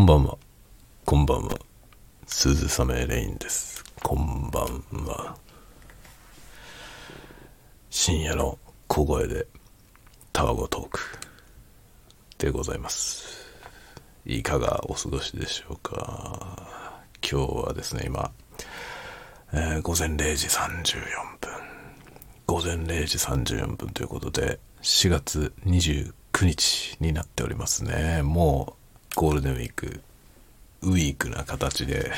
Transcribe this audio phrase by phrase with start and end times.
[0.00, 0.38] こんばんは。
[1.04, 1.58] こんばんは。
[2.24, 3.84] 鈴雨レインです。
[4.02, 5.36] こんばんは。
[7.90, 8.58] 深夜の
[8.88, 9.46] 小声で
[10.32, 11.00] タワゴトーク
[12.38, 13.44] でございます。
[14.24, 16.56] いかがお過ごしでしょうか。
[17.20, 18.32] 今日はですね、今、
[19.52, 20.78] えー午前0時34
[21.42, 21.50] 分。
[22.46, 26.14] 午前0時34分ということで、4月29
[26.46, 28.22] 日になっておりますね。
[28.22, 28.79] もう
[29.16, 30.00] ゴールデンウィーク、
[30.82, 32.12] ウィークな形で、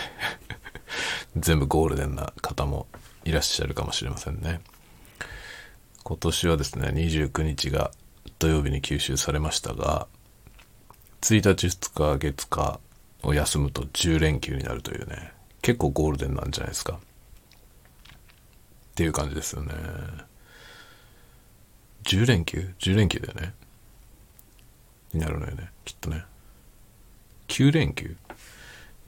[1.36, 2.86] 全部ゴールデンな方も
[3.24, 4.60] いらっしゃるかもしれませんね。
[6.04, 7.92] 今年はですね、29日が
[8.38, 10.06] 土曜日に吸収されましたが、
[11.22, 12.80] 1日2日月火
[13.22, 15.32] を休むと10連休になるというね、
[15.62, 16.94] 結構ゴールデンなんじゃないですか。
[16.94, 16.98] っ
[18.94, 19.72] ていう感じですよね。
[22.04, 23.54] 10連休 ?10 連休だよね。
[25.14, 25.70] になるのよね。
[25.84, 26.24] きっとね。
[27.52, 28.16] 9連休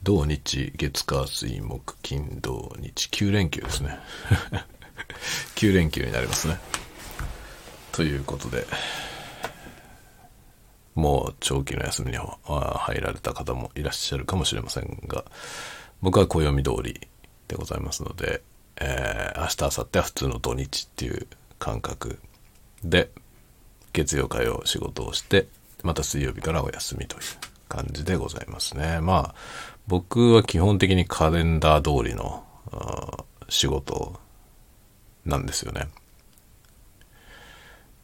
[0.03, 3.99] 土日月火水木金土日9連休ですね。
[5.57, 6.59] 9連休になりますね。
[7.91, 8.67] ということで、
[10.95, 12.37] もう長期の休みには
[12.81, 15.25] 入られた方もいらっしゃるかもしれませんが、
[16.03, 17.09] 僕は暦通り
[17.49, 18.43] でございますので、
[18.77, 21.27] えー明日、明後日は普通の土日っていう
[21.59, 22.21] 感覚
[22.85, 23.11] で、
[23.95, 25.47] 月曜、火曜仕事をして、
[25.83, 29.01] また水曜日からお休みという感じでございますね。
[29.01, 29.35] まあ、
[29.87, 32.45] 僕は基本的にカレンダー通りの
[33.49, 34.19] 仕事
[35.25, 35.89] なんですよね。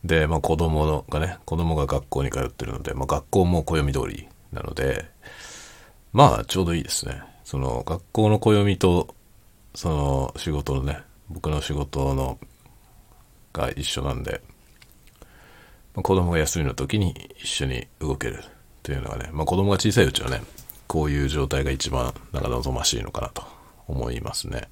[0.05, 5.07] で、まあ子供がね、子供が学校に通ってるので、まあ学校も暦通りなので、
[6.13, 7.23] まあちょうどいいですね。
[7.45, 9.15] その学校の暦と、
[9.75, 12.39] その仕事のね、僕の仕事の
[13.53, 14.41] が一緒なんで、
[15.95, 18.43] まあ子供が休みの時に一緒に動ける
[18.83, 20.43] というのがね、まあ子供が小さいうちはね、
[20.87, 23.45] こういう状態が一番なんか望ましいのかなと
[23.87, 24.69] 思いますね。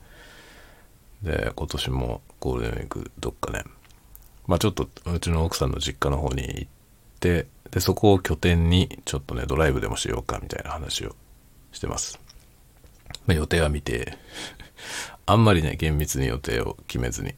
[1.22, 3.64] で、今年もゴールデンウィークどっかね、
[4.46, 6.66] まあちょっとうちの奥さんの実家の方に行っ
[7.20, 11.14] て、で、そこを拠点にちょっとね、ドライブでもしようかみたいな話を
[11.72, 12.18] してます。
[13.26, 14.16] まあ予定は見て、
[15.26, 17.34] あんまりね、厳密に予定を決めずに、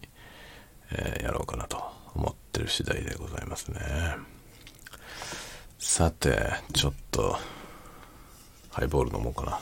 [0.92, 1.82] えーやろうかなと
[2.14, 3.80] 思ってる次第でございますね。
[5.82, 6.38] さて、
[6.74, 7.38] ちょっと、
[8.70, 9.60] ハイボール飲もうかな。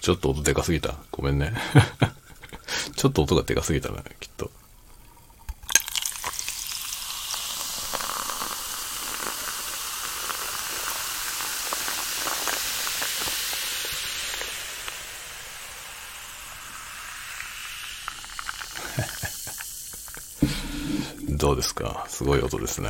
[0.00, 0.96] ちょっと音でかすぎた。
[1.12, 1.54] ごめんね。
[2.96, 4.50] ちょっと音がでかすぎたな、きっと。
[21.58, 22.04] ですか？
[22.08, 22.88] すごい音ですね。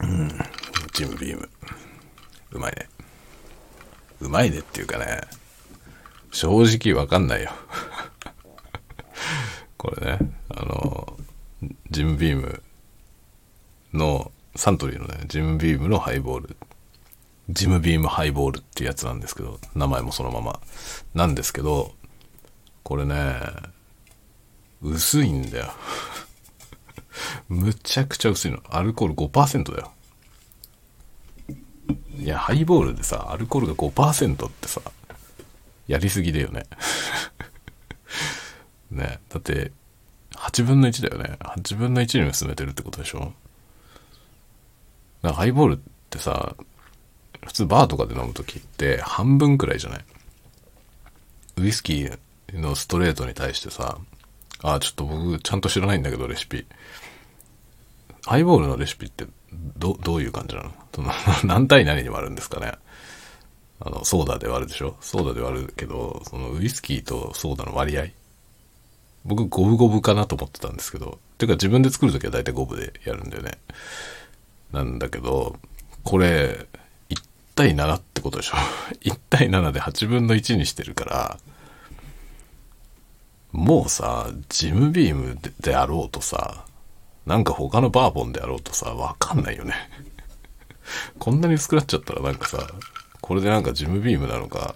[0.00, 0.28] うん
[0.94, 1.48] ジムビーム。
[2.52, 2.88] うまいね。
[4.20, 5.20] うまいねっていうかね、
[6.32, 7.50] 正直わかんないよ。
[9.76, 10.18] これね、
[10.48, 11.18] あの、
[11.90, 12.62] ジムビーム
[13.92, 16.56] の、サントリーのね、ジムビームのハイボール。
[17.50, 20.60] ジムビームハイボールっていうやつなんですけど、名前もそのまま
[21.14, 21.92] なんですけど、
[22.82, 23.34] これね、
[24.82, 25.72] 薄いんだよ。
[27.48, 28.60] むちゃくちゃ薄いの。
[28.68, 29.92] アルコール5%だよ。
[32.18, 34.80] いや、ハイボールでさ、アルコールが5%ってさ、
[35.88, 36.64] やりすぎだよね。
[38.90, 39.72] ね、だって、
[40.32, 41.36] 8分の1だよね。
[41.40, 43.32] 8分の1に薄めてるってことでしょ
[45.22, 45.78] だかハイボールっ
[46.08, 46.54] てさ、
[47.46, 50.04] 普通バーとかで飲むときって半分くらいじゃない？
[51.58, 52.18] ウイスキー
[52.58, 53.98] のストレートに対してさ、
[54.62, 56.66] あ、ちょっと僕ちゃんと知らないんだけど、レシピ。
[58.26, 59.26] ハイボールのレシピって
[59.78, 60.72] どどういう感じなの？
[60.94, 61.10] その
[61.44, 62.72] 何対何に割るんですかね？
[63.80, 64.96] あの、ソーダで割るでしょ？
[65.00, 68.04] ソーダで割るけど、そのウイスキーとソーダの割合？
[69.24, 73.52] 僕五分五分かなと思ってたんですけど、てか自分で作るときは大体五分でやるんだよね。
[74.72, 75.56] なんだけど、
[76.04, 76.66] これ、
[77.54, 78.56] 対7ってことでしょ
[79.02, 81.38] ?1 対7で8分の1にしてるから、
[83.52, 86.64] もうさ、ジムビームであろうとさ、
[87.26, 89.74] なんか他のバーボンであろうとさ、わかんないよね。
[91.18, 92.66] こんなに薄くなっちゃったらなんかさ、
[93.20, 94.74] これでなんかジムビームなのか、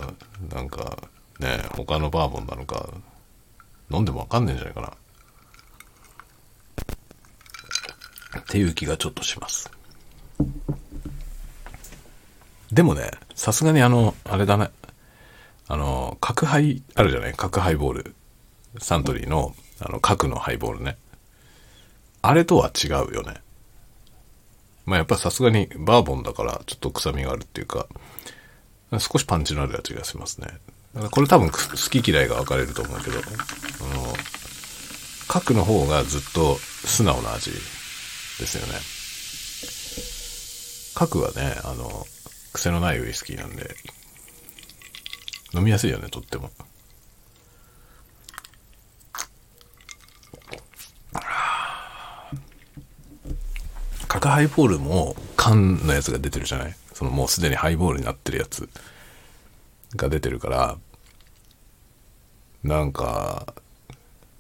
[0.51, 0.99] なんか
[1.39, 2.89] ね、他のバーボンなのか、
[3.91, 4.93] 飲んでもわかんねえんじゃないかな。
[8.41, 9.71] っていう気がちょっとします。
[12.75, 14.71] でもね、さすがにあの、あれだね。
[15.69, 17.35] あの、角ハイ、あるじゃない？
[17.35, 18.15] 角ハイボール。
[18.79, 20.97] サントリーの、あの、角のハイボールね。
[22.21, 23.35] あれとは違うよね。
[24.87, 27.87] まあやっぱさすがにバーボンだからちょっと臭みがあるっていうか、
[28.99, 30.49] 少しパンチのある味がしますね。
[31.13, 33.21] これ多分好き嫌いが分かれると思うけど、あ
[33.95, 34.13] の、
[35.29, 37.59] 角の方がずっと素直な味で
[38.47, 38.75] すよね。
[40.95, 42.07] 角はね、あの、
[42.55, 43.75] 癖のないウイスキーなんで、
[45.53, 46.51] 飲みやすいよね、とっても。
[54.09, 56.77] 角ハイボールも缶のやつが出てるじゃない？
[56.93, 58.69] そのもうすでにハイボールになってるやつ。
[59.97, 60.77] が出てるから。
[62.63, 63.55] なんか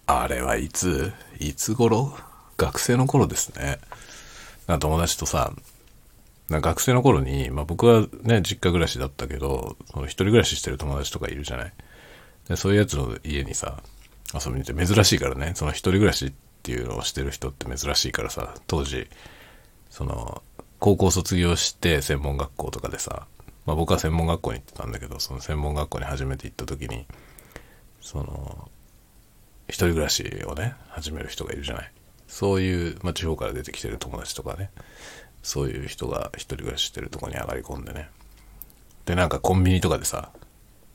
[0.06, 1.12] あれはいつ？
[1.40, 2.16] いつ頃？
[2.56, 3.80] 学生の頃ですね。
[4.78, 5.52] 友達とさ
[6.50, 11.72] 学生の頃に、まあ、僕はね実家暮らしだったけどその一人暮らししてる友達とかいるじゃない？
[12.48, 13.82] でそういうやつの家にさ
[14.34, 16.32] 遊びに行って珍しいからねその一人暮らしっ
[16.62, 19.08] ていうのをしてる人って珍しいからさ当時
[19.88, 20.42] その
[20.80, 23.26] 高校卒業して専門学校とかでさ、
[23.64, 27.06] まあ、僕は専門学校に行ってたんだけどその専門学校に初めて行った時に
[28.02, 28.68] その
[29.68, 31.90] 一人暮らしをね始める人がいるじゃない？
[32.28, 34.70] そういう、まあ、地方から出てきてる友達とかね。
[35.44, 38.08] そういう人が一人暮らししてるとこに上がり込んでね。
[39.04, 40.30] でなんかコンビニとかでさ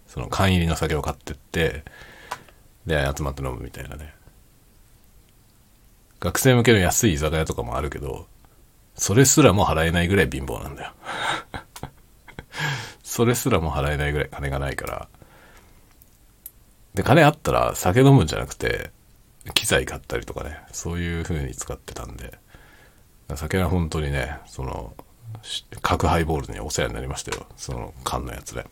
[0.08, 1.86] その缶入りの酒を買ってって
[2.86, 4.14] で集まって飲むみたいなね。
[6.20, 8.28] 学生向けの安い居酒屋とかもあるけど
[9.00, 10.94] それすらも払えないぐらい貧乏なんだよ。
[13.02, 15.08] それすらも払えないぐらい金がないから。
[16.94, 18.92] で、金あったら酒飲むんじゃなくて、
[19.54, 22.38] 機材買ったりとかね、そういう風に使ってたんで、
[23.36, 24.94] 酒は本当にね、その、
[25.82, 27.46] 角ハイボールにお世話になりましたよ。
[27.56, 28.66] その缶のやつで。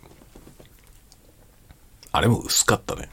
[2.11, 3.09] あれも薄かったね。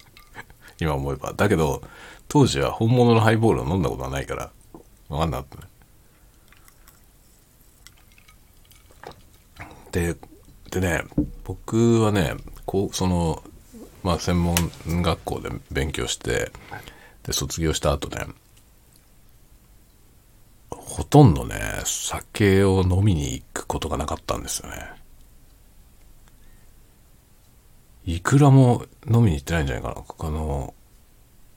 [0.78, 1.32] 今思えば。
[1.32, 1.82] だけど、
[2.28, 4.52] 当時は本物のハイボールを飲んだことはないから、
[5.08, 5.68] わかんなかったね。
[9.92, 10.16] で、
[10.70, 11.04] でね、
[11.44, 12.34] 僕はね、
[12.66, 13.42] こう、その、
[14.02, 14.54] まあ、専門
[14.86, 16.52] 学校で勉強して、
[17.22, 18.26] で、卒業した後ね、
[20.88, 21.54] ほとんどね、
[21.84, 24.90] 酒を飲みに行くことがなかったんですよね。
[28.06, 30.28] いくらも飲みに行ってないんじゃないかな。
[30.28, 30.72] あの、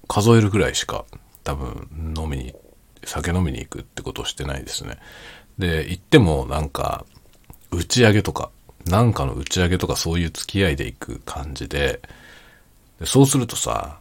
[0.09, 1.05] 数えるぐらいしか
[1.45, 2.53] 多分飲みに、
[3.05, 4.97] 酒飲みに行くってことをしてないですね。
[5.57, 7.05] で、行ってもなんか、
[7.71, 8.51] 打ち上げとか、
[8.85, 12.01] なんかの打ち上げとかそういう付き合いで行く感じで、
[12.99, 13.99] でそうするとさ、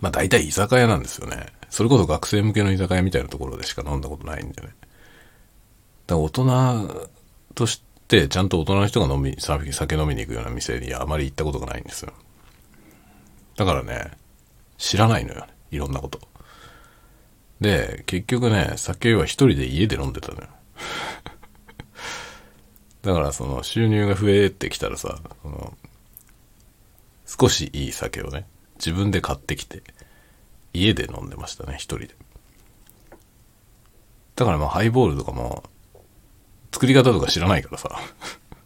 [0.00, 1.46] まあ大体居酒屋なんですよね。
[1.72, 4.74] それこそ学生向けの居酒屋みたいなところでしか飲んだことないんだよね。
[4.82, 4.92] だか
[6.06, 7.08] ら大人
[7.54, 12.12] としてちゃんと大人の人が飲み、酒飲みに行くような店にあまり行ったことがないんですよ。
[13.56, 14.10] だからね、
[14.76, 16.20] 知らないのよ、いろんなこと。
[17.62, 20.48] で、結局ね、酒は一人で家で飲んでたのよ。
[23.00, 25.74] だからその収入が増えてきたらさ、その
[27.24, 28.46] 少しいい酒をね、
[28.76, 29.82] 自分で買ってきて、
[30.72, 32.08] 家で飲んでましたね、一人で。
[34.36, 35.64] だからまあハイボールとかも、
[36.72, 37.98] 作り方とか知らないからさ、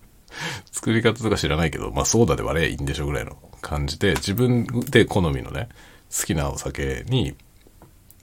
[0.70, 5.68] 作り方とか知らないけど、まあソーダで割れいいんでしょぐらいの感じで、自分で好みのね、
[6.16, 7.36] 好きなお酒に、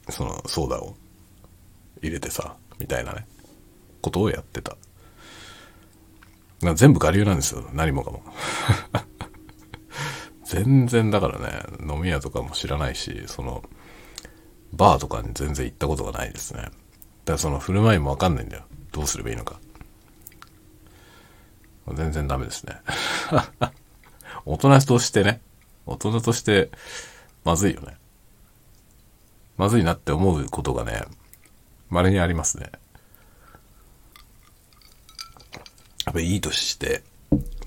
[0.09, 0.95] そのソーダを
[2.01, 3.25] 入れてさ、みたいなね、
[4.01, 4.77] ことをやってた。
[6.75, 7.69] 全部我流なんですよ。
[7.73, 8.23] 何もかも。
[10.45, 13.63] 全然だからね、飲み屋とかも知らないし、その、
[14.73, 16.61] バーとかに全然行ったことがないですね。
[16.61, 16.73] だか
[17.25, 18.63] らその振る舞いもわかんないんだよ。
[18.91, 19.59] どうすればいいのか。
[21.93, 22.75] 全然ダメですね。
[24.45, 25.41] 大人としてね、
[25.85, 26.71] 大人として、
[27.43, 27.97] まずいよね。
[29.57, 31.03] まずいなって思うことがね、
[31.89, 32.71] 稀にありますね。
[36.05, 37.03] やっぱいい年して、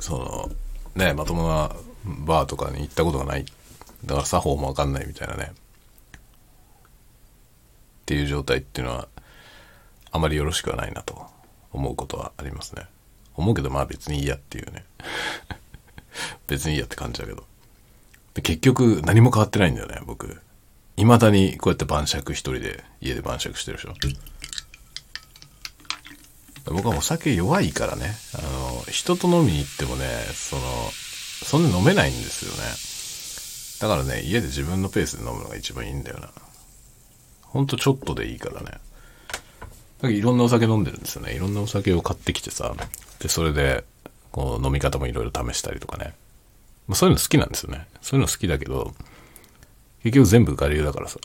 [0.01, 0.51] その、
[0.95, 1.71] ね、まともな
[2.05, 3.45] バーとかに行ったことがない。
[4.05, 5.53] だから作法もわかんないみたいなね。
[8.07, 9.09] っていう状態っていうのは、
[10.13, 11.27] あまりよろしくはないなと
[11.73, 12.87] 思うことはありますね。
[13.35, 14.85] 思うけどまあ別にいいやっていうね。
[16.47, 17.45] 別にいいやって感じだけど。
[18.43, 20.41] 結局何も変わってないんだよね、僕。
[20.97, 23.95] 未だにこうやって晩酌一人で家で晩酌してるでしょ。
[26.67, 30.63] 僕はお酒弱いからね、あの、人と飲みに行ってもね、その、
[31.45, 33.89] そんな飲めないんですよね。
[33.91, 36.31] だからね、家で自分のペースで飲むのが一番いいんだよな。
[37.57, 38.73] ほんとちょっとでいいからね。
[40.03, 41.35] だいろんなお酒飲んでるんですよね。
[41.35, 42.75] いろんなお酒を買ってきてさ、
[43.19, 43.83] で、それで、
[44.31, 46.15] こう、飲み方もいろいろ試したりとかね。
[46.87, 47.87] まあ、そういうの好きなんですよね。
[48.03, 48.93] そういうの好きだけど、
[50.03, 51.19] 結局全部我流だからさ。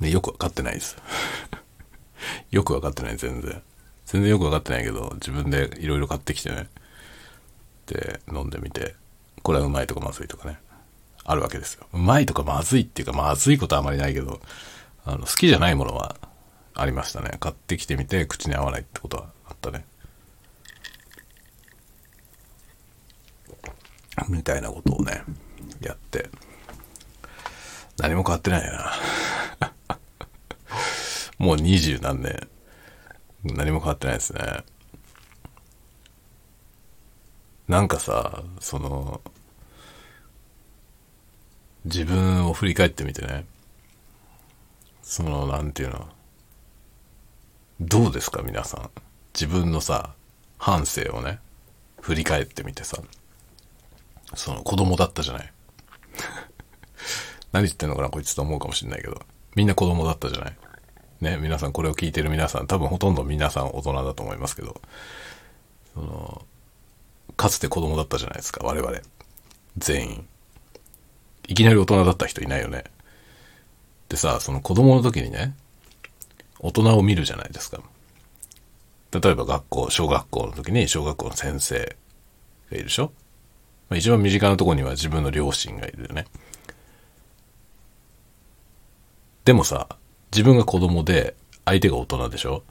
[0.00, 0.96] で、よくわかってないです。
[2.52, 3.60] よくわかってない、全然。
[4.06, 6.68] 全然よくわかってないけど、自分でいろいろ買ってきてね。
[7.86, 8.94] で、飲んでみて、
[9.42, 10.60] これはうまいとかまずいとかね。
[11.24, 11.86] あるわけですよ。
[11.92, 14.40] うまいとかまずいっていうか、まずいことはあまりないけど、
[15.08, 16.16] あの、好きじゃないものは
[16.74, 17.30] ありましたね。
[17.40, 19.86] 買ってきてみて、口に合わないってことはあったね。
[24.28, 25.22] みたいなことをね、
[25.80, 26.28] やって。
[27.96, 28.92] 何も変わってないな。
[31.38, 32.48] もう二十何年。
[33.44, 34.62] 何も変わってないですね。
[37.66, 39.22] なんかさ、その、
[41.86, 43.46] 自分を振り返ってみてね。
[45.08, 46.06] その、なんていうの？
[47.80, 48.42] どうですか？
[48.42, 48.90] 皆さん。
[49.32, 50.12] 自分のさ、
[50.58, 51.38] 半生をね、
[52.02, 52.98] 振り返ってみてさ。
[54.34, 55.52] その子供だったじゃない？
[57.52, 58.10] 何言ってんのかな？
[58.10, 59.18] こいつと思うかもしんないけど。
[59.56, 60.56] みんな子供だったじゃない？
[61.22, 64.78] ね、皆さんこれを聞いてる皆さん、多分ほとんど皆さん大人だと思いますけど、
[65.94, 66.44] その、
[67.34, 68.98] かつて子供だったじゃないですか、我々。
[69.78, 70.28] 全員。
[71.46, 72.84] いきなり大人だった人いないよね。
[74.08, 75.54] でさ、その子供の時にね、
[76.60, 77.80] 大人を見るじゃないですか。
[79.12, 81.96] 例えば学校、小学校の時に小学校の先生
[82.70, 83.12] がいるでしょ？
[83.88, 86.26] まあ、一番身近なとこには自分の両親がいるよね。
[89.44, 89.88] でもさ、
[90.30, 91.34] 自分が子供で
[91.64, 92.62] 相手が大人でしょ？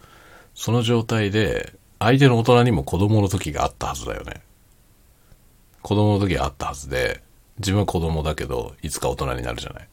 [0.54, 4.42] その状態で相手の大人にも子供の時があったはずだよね。
[5.82, 7.24] 子供の時があったはずで、
[7.60, 9.88] 自分は子供だけど、いつか大人になるじゃない。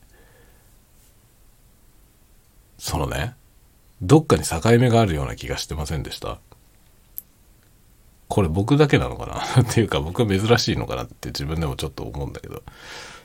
[2.85, 3.35] そのね、
[4.03, 6.39] どっかに境目があるような気がしてませんでした？
[8.29, 9.63] これ僕だけなのかな？
[9.65, 12.63] っていうか僕は珍しいのかなって自分でもちょっと思うんだけど、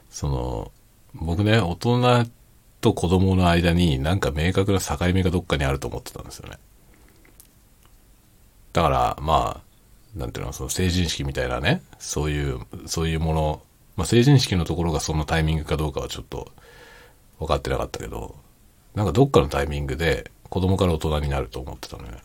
[0.09, 0.71] その、
[1.13, 2.25] 僕ね、大人
[2.79, 6.57] と子供の間になんか明確な境目がどっかにあると思ってたんですよね。
[8.71, 13.61] だから、まあ、なんていうの、その成人式みたいなね、そういう、そういうもの、
[13.97, 16.49] まあ成人式のところがそのタイミングかどうかはちょっと
[17.39, 18.37] 分かってなかったけど、
[18.99, 22.17] なんかどっかのタイミングで子供から大人になると思ってたのね。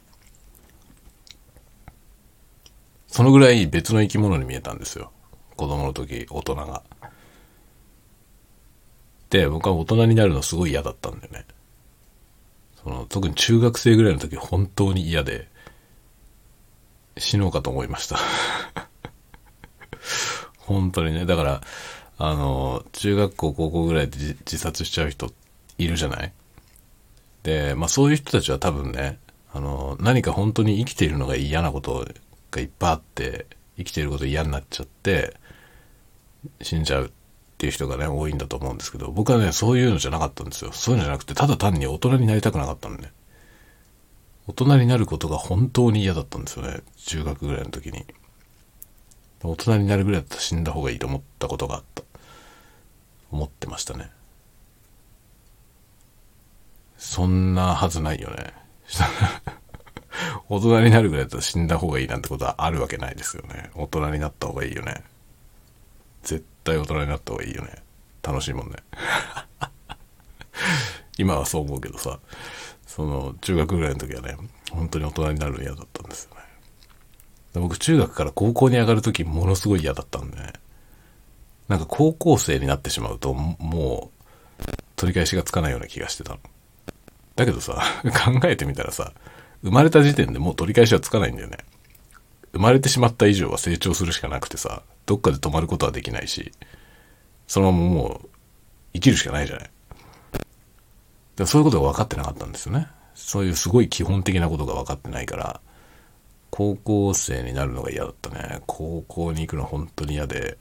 [3.07, 5.13] そのぐらい別の生き物に見えたんですよ。
[5.55, 6.83] 子供の時、大人が。
[9.31, 11.47] で、僕は大人になるのすごい嫌だったんだよね。
[12.83, 15.47] その、特に中学生ぐらいの時本当に嫌で、
[17.17, 18.19] 死のうかと思いました
[20.59, 21.25] 本当にね。
[21.25, 21.61] だから、
[22.19, 25.33] あの、中学校、高校ぐらいで自殺しちゃう人
[25.79, 26.33] いるじゃない、
[27.77, 29.19] まあそういう人たちは多分ね、
[29.53, 32.07] あの、何か本当に生きているのが嫌なこと
[32.51, 33.47] がいっぱいあって、
[33.77, 35.37] 生きていること嫌になっちゃって、
[36.63, 37.11] 死んじゃうっ
[37.59, 40.73] ていう人がね、多いんだと思うんですけど、僕はね、そういうのじゃなかったんですよ。
[40.73, 43.13] そういうのじゃなくて、ただ単に大人になりたくなかったのね。
[44.47, 46.81] 大人になることが本当に嫌だったんですよね。
[46.97, 48.05] 中学ぐらいの時に。
[49.43, 52.03] 大人になるぐらいだったら死んだ方がいいと思ったことがあった。
[53.31, 54.11] 思ってましたね。
[57.05, 58.53] そんなはずないよね。
[60.49, 63.71] 大人になるぐらいだったら死んだ方がいいなんてことはあるわけないですよね。
[63.75, 65.05] 大人になった方がいいよね。
[66.23, 67.83] 絶対大人になった方がいいよね。
[68.23, 68.77] 楽しいもんね。
[71.19, 72.19] 今はそう思うけどさ、
[72.87, 74.37] その中学ぐらいの時はね、
[74.73, 77.61] 本当に大人になるの嫌だったんですよね。
[77.61, 80.55] 僕中学から高校に上がる時ものすごい嫌だったんでね。
[81.69, 84.25] なんか高校生になってしまうともう
[84.97, 86.41] 取り返しがつかないような気がしてたの。
[87.37, 89.13] だけどさ、 考えてみたらさ、
[89.63, 91.59] 生まれた時点でもう取り返しはつかないんだよね。
[92.53, 96.53] 生まれてしまった以上は成長するしかなくてさ、どっかで止まることはできないし、
[97.47, 98.29] そのままもう
[98.95, 99.71] 生きるしかないじゃない。
[101.37, 102.87] でそういうことが分かってなかったんですよね。
[103.15, 105.61] そういうすごい基本的なことが分かってないから、
[106.51, 108.61] 高校生になるのが嫌だったね。
[108.67, 110.57] 高校に行くの本当に嫌で。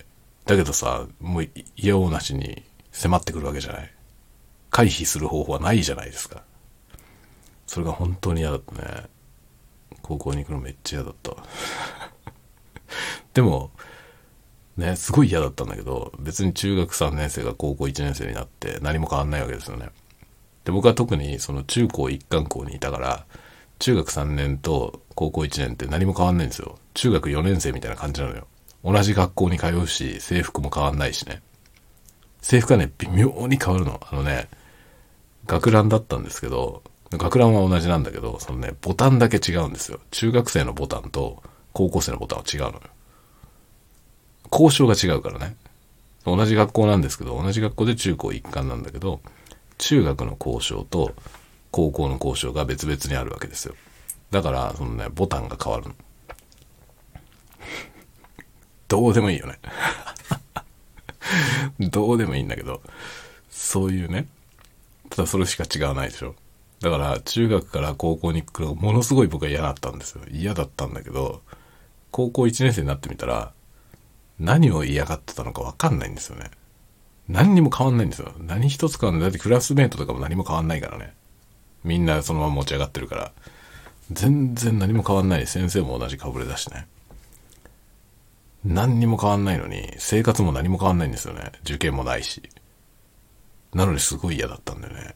[0.45, 3.93] だけどさ、もう嫌おなしに迫ってくるわけじゃない。
[4.71, 6.41] 回避する方法はないじゃないですか。
[7.73, 9.05] それが本当に嫌だったね。
[10.03, 11.31] 高校に行くのめっちゃ嫌だった。
[13.33, 13.71] でも、
[14.77, 19.89] ね、すごい嫌だったんだけど、別に中学3年生が高校1年生になって何も変わんないわけですよね。
[20.65, 23.25] で、僕は特にその中高一貫校にいたから、
[23.79, 26.77] 中学3年と高校1年って何も変わんないんですよ。
[26.93, 28.45] 中学4年生みたいな感じなのよ。
[28.83, 31.41] 同じ学校に通うし、制服も変わんないしね。
[32.43, 33.99] 制服はね、微妙に変わるの。
[34.07, 34.47] あのね、
[35.47, 36.83] 学ランだったんですけど、
[37.17, 39.99] 学ランは同じなんだけど、そのね、ボタンだけ違うんですよ。
[40.11, 41.43] 中学生のボタンと
[41.73, 42.81] 高校生のボタンは違うのよ。
[44.51, 45.55] 交渉が違うからね。
[46.25, 49.19] 同じ学校なんですけど、同じ学校で中高一貫なんだけど、
[49.77, 51.13] 中学の交渉と
[51.71, 53.75] 高校の交渉が別々にあるわけですよ。
[54.31, 55.95] だから、そのね、ボタンが変わるの。
[58.87, 59.59] どうでもいいよね。
[61.79, 62.81] どうでもいいんだけど、
[63.49, 64.27] そういうね、
[65.09, 66.35] ただそれしか違わないでしょ。
[66.83, 70.21] だから中学から高校に行くのがものすごい僕は嫌だったんですよ。
[70.29, 71.41] 嫌だったんだけど、
[72.11, 73.53] 高校1年生になってみたら、
[74.37, 76.51] 何を嫌がってたのかわかんないんですよね。
[77.29, 78.33] 何にも変わんないんですよ。
[78.37, 79.29] 何一つ変わんない。
[79.29, 81.13] だってクラスメートとかも何も変わんないからね。
[81.85, 83.31] みんなそのまま持ち上がってるから。
[84.11, 85.47] 全然何も変わんない。
[85.47, 86.85] 先生も同じかぶれだしね。
[88.65, 91.53] 何にも変わんないのに、生活も何も変わんないんですよね。
[91.63, 92.43] 受験もないし。
[93.73, 95.15] なのにすごい嫌だったんだよね。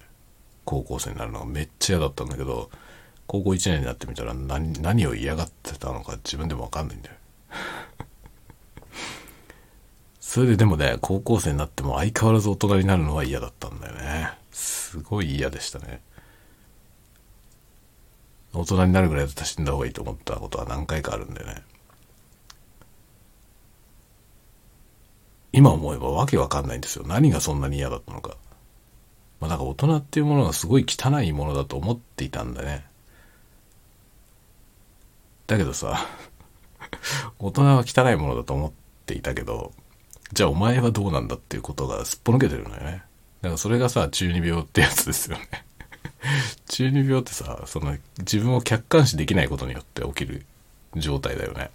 [0.68, 2.70] 高校生になるのがめっちゃ嫌だったんだけど、
[3.26, 7.16] 高校1年になってみたら何何を嫌がってたのか自分でもわかんないんだよ。
[10.20, 14.34] それででもね、高校生になっても相変わらず大人になるのは嫌だったんだよね。
[14.52, 16.02] すごい嫌でしたね。
[18.52, 21.64] 大人になるぐらいだったら死んだ方がいいと思ったことは何回かあるんだよね。
[25.54, 27.06] 今思えばわけわかんないんですよ。
[27.08, 28.36] 何がそんなに嫌だったのか。
[29.39, 32.86] まあなんか大人っていうものがすごい汚いものだと思っていたんだね。
[35.48, 36.06] だけどさ、
[37.39, 38.72] 大人は汚いものだと思っ
[39.06, 39.72] ていたけど、
[40.34, 43.03] じゃあお前はどうなんだっていうことがすっぽ抜けてるのよね。
[43.41, 45.65] だからそれがさ、中二病ってやつですよね。
[46.67, 50.46] 中二病ってさ、その自分を客観視できないことによって起きる
[50.96, 51.72] 状態だよね。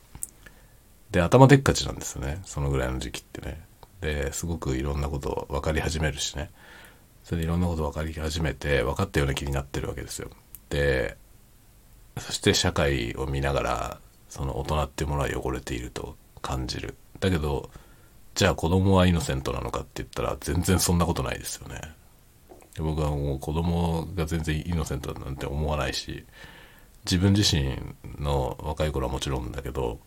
[1.10, 2.40] で、頭でっかちなんですよね。
[2.44, 3.60] そのぐらいの時期ってね。
[4.00, 6.50] で、すごくいろんなこと分かり始めるしね。
[7.24, 10.30] それでいろんなこと分かり始めて、分かったような気になってるわけですよ。
[10.70, 11.16] で、
[12.18, 16.96] そして社会を見ながら、その大人っていうものは汚れていると感じる。
[17.20, 17.70] だけど、
[18.34, 21.80] じゃあ子供はイノセントなのかって言ったら全然そんなことないですよね。
[22.78, 26.24] 僕はもう子供が全然イノセントなんて思わないし、
[27.04, 27.76] 自分自身
[28.18, 30.00] の若い頃はもちろんだけど、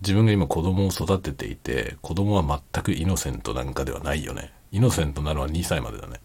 [0.00, 4.52] 自分が今子供を育てていて、子供は全くイノセントなんかではないよね。
[4.70, 6.20] イノセントなのは2歳までだね。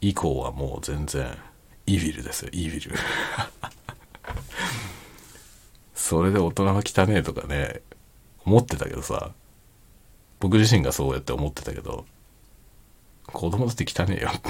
[0.00, 1.36] 以降はもう全然、
[1.86, 2.92] イービルですよ、イービル。
[5.94, 7.82] それで大人は汚ねえとかね、
[8.44, 9.32] 思ってたけどさ、
[10.40, 12.06] 僕自身がそうやって思ってたけど、
[13.26, 14.48] 子供だって汚ねえよって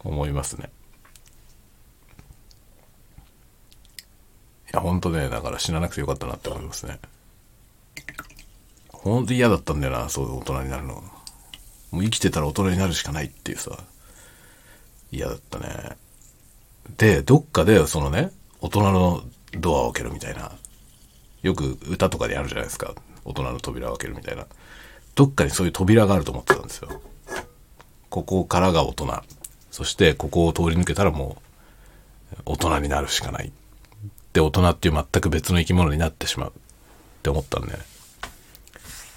[0.04, 0.70] 思いますね。
[4.72, 6.98] いや、ほんとね、だから死ななくてよかったなって思いますね。
[9.02, 10.94] ほんと嫌だったんだよな、そういう大人になるの。
[11.90, 13.76] もう生きてたら大人になるしかないっていうさ、
[15.10, 15.96] 嫌だったね。
[16.96, 20.52] で、どっかでそのね、大人のドアを開けるみたいな、
[21.42, 22.94] よく歌とかでやるじゃないですか。
[23.24, 24.46] 大人の扉を開けるみたいな。
[25.14, 27.00] どっかにそういう扉があると思ってたんですよ。
[28.08, 29.22] ここからが大人。
[29.70, 31.38] そしてここを通り抜けたらも
[32.38, 33.52] う大人になるしかない。
[34.32, 36.52] で、大人っていう全く別の生き物になってしまうっ
[37.22, 37.78] て思ったんで、ね、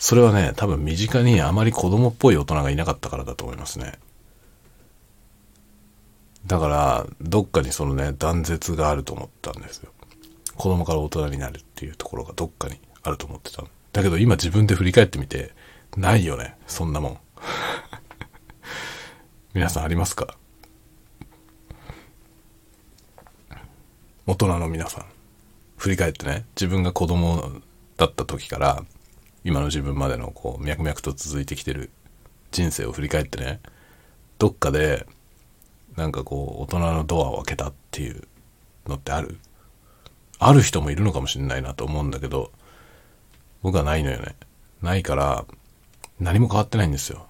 [0.05, 3.93] それはね、多分身近にあまり子供っぽい大人がいなかったからだと思いますね。
[6.45, 9.91] だから、どっかにそのね、断絶があると思ったんですよ。
[10.57, 13.63] 子供から大人になるっていうところがどっかにあると思ってた。
[13.93, 15.53] だけど今自分で振り返ってみて、
[15.97, 16.55] ないよね。
[16.67, 17.19] そんなもん。
[19.55, 20.37] 皆さんありますか？
[24.27, 25.05] 大人の皆さん。
[25.77, 27.59] 振り返ってね、自分が子供
[27.97, 28.85] だった時から、
[29.45, 31.91] 今の自分までのこう、脈々と続いてきてる
[32.51, 33.61] 人生を振り返ってね、
[34.39, 35.05] どっかで、
[35.95, 38.23] なんかこう、大人のドアを開けたっていう
[38.87, 39.37] のってある？
[40.39, 42.51] ある人もいるのかもしれないなと思うんだけど、
[43.61, 44.35] 僕はないのよね。
[44.81, 45.45] ないから、
[46.19, 47.19] 何も変わってないんですよ。
[47.19, 47.27] だか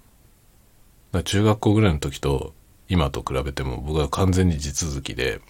[1.20, 2.54] ら中学校ぐらいの時と
[2.88, 5.42] 今と比べても僕は完全に地続きで、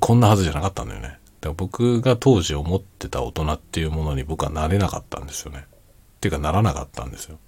[0.00, 1.18] こんなはずじゃなかったんだよね。
[1.40, 5.66] だ僕が当時思ってた大人っていうものに僕はなれなかったんですよね。
[5.66, 7.38] っていうかならなかったんですよ。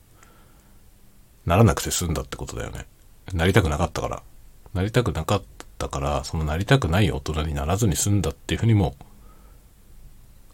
[1.47, 2.87] ならなくて済んだってことだよね。
[3.33, 4.23] なりたくなかったから。
[4.75, 5.43] なりたくなかっ
[5.79, 8.95] たから、そのなりたくない大人にならずに済んだっていうふうにも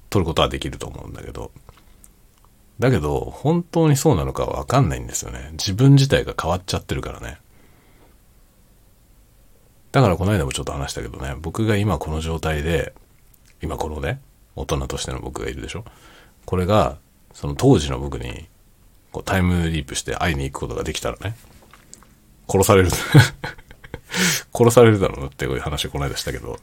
[0.09, 1.51] 取ることはできると思うんだけど。
[2.79, 5.51] だけど、本当にそうなのかわかんないんですよね。
[5.53, 7.38] 自分自体が変わっちゃってるからね。
[9.92, 12.94] だからこの間もちょっと話したけどね、僕が今この状態で、
[13.62, 14.21] 今このね、
[14.55, 15.85] 大人としての僕がいるでしょ？
[16.45, 16.99] これが、
[17.33, 18.49] その当時の僕に、
[19.12, 21.37] こうタイムリープして会いに行くことができたらね、
[22.49, 22.90] 殺される
[24.55, 26.59] 殺されるだろうなっていう話をこの間したけど、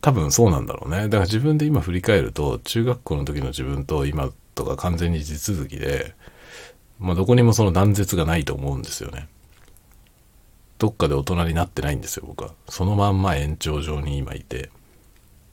[0.00, 1.02] 多分そうなんだろうね。
[1.04, 6.14] だから自分で今振り返ると、中学校の時の自分と今とか完全に地続きで、
[6.98, 9.28] まあどこにもその断絶がないと思うんですよね。
[10.78, 12.52] どっかで大人になってないんですよ、僕は。
[12.68, 14.70] そのまんま延長上に今いて、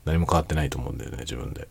[0.05, 1.67] 何も変わってないと思うんだよね、自分で。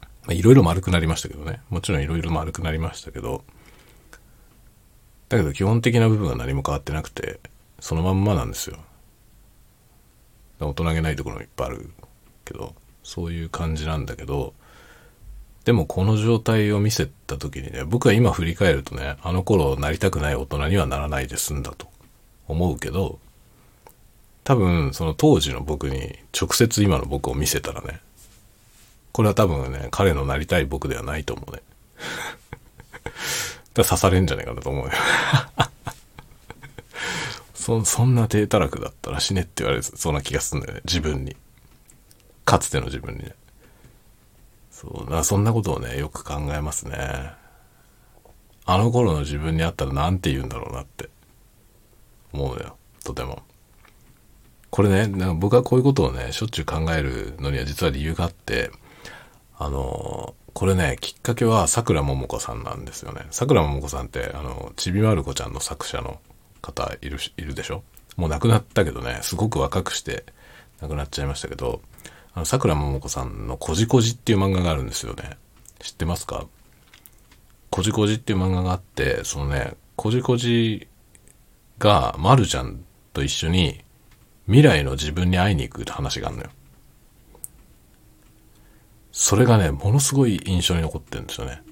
[0.00, 1.60] まあいろいろ丸くなりましたけどね。
[1.68, 3.44] もちろんいろいろ丸くなりましたけど、
[5.28, 7.40] だけど基本的な部分は何も変わってなくて、
[7.80, 8.78] そのまんまなんですよ。
[10.60, 11.90] 大人げないところもいっぱいある
[12.44, 14.54] けど、そういう感じなんだけど、
[15.64, 21.88] でもこの状態を見せた時にね、僕は今振り返るとね、あの頃なりたくない大人にはならないで済んだと
[22.48, 23.18] 思うけど、
[24.44, 28.00] 多分その当時の僕に直接今の僕を見せたらね、
[29.12, 31.62] これは多分ね、彼のなりたい僕ではないと思うね。
[33.74, 34.92] だ刺されんじゃないかなと思うよ
[37.54, 40.80] そ、そんな低たらくだったら死ねって言われそうな気がするんだよね。
[40.84, 41.36] 自分に。
[42.44, 43.34] かつての自分にね。
[44.70, 47.32] そう、だそんなことをね、よく考えますね。
[48.64, 51.08] あの頃の自分に会ったら何て言うんだろうなって
[52.32, 52.76] 思うのよ。
[53.04, 53.42] とても。
[54.70, 58.70] これね、なんか僕はこういうことをね、しょっちゅう考えるのには実は理由があって、
[59.58, 63.26] あの、これね、きっかけは桜桃子さんなんですよね。
[63.30, 66.20] 桜桃子さんって、あの、ちびまる子ちゃんの作者の
[66.60, 67.82] 方いるいるでしょ？
[68.16, 70.24] もう亡くなったけどね、すごく若くして
[70.80, 71.80] 亡くなっちゃいましたけど、
[72.34, 75.36] あの、桜桃子さんのこじこじっていう漫画があるんですよね。
[75.80, 76.46] 知ってますか？
[77.70, 80.88] こじこじっていう漫画があって、そのね、こじこじ
[81.82, 83.82] が、まるちゃんと一緒に
[84.46, 86.50] 未来の自分に会いに行くって話があるのよ。
[89.10, 91.62] それがね、ものすごい印象に残ってるんですよね。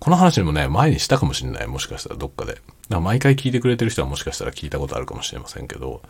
[0.00, 1.66] この話でもね、前にしたかもしれない。
[1.68, 2.54] もしかしたらどっかで。
[2.54, 6.02] だから毎回聞いてくれてる人はもしかしたら聞いたことあるかもしれませんけど、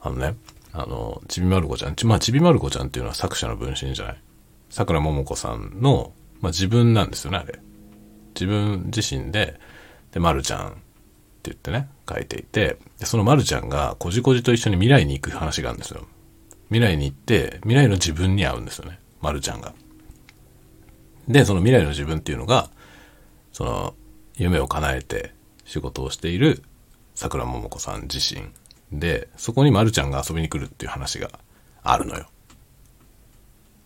[0.00, 0.36] あのね、
[0.72, 4.22] あの、ちびまる子ちゃん、ち、まあ、ちびまる子ちゃんっていうのは作者の分身じゃない？
[4.70, 7.58] 桜ももこさんの、まあ、自分なんですよね、あれ。
[8.34, 9.58] 自分自身で、
[10.12, 10.76] で、まるちゃん
[11.40, 16.06] って言ってね、書いていて、そのまるちゃんがこじこじと一緒に未来に行く話があるんですよ。
[16.68, 19.00] 未来に行って、未来の自分に会うんですよね。
[19.20, 19.72] まるちゃんが。
[21.26, 22.70] で、その未来の自分っていうのが、
[23.52, 23.94] その、
[24.36, 26.62] 夢を叶えて仕事をしている
[27.14, 28.42] 桜桃子さん自身
[28.92, 31.30] で、そこにまるちゃんが遊びに来るっていう話が
[31.82, 32.28] あるのよ。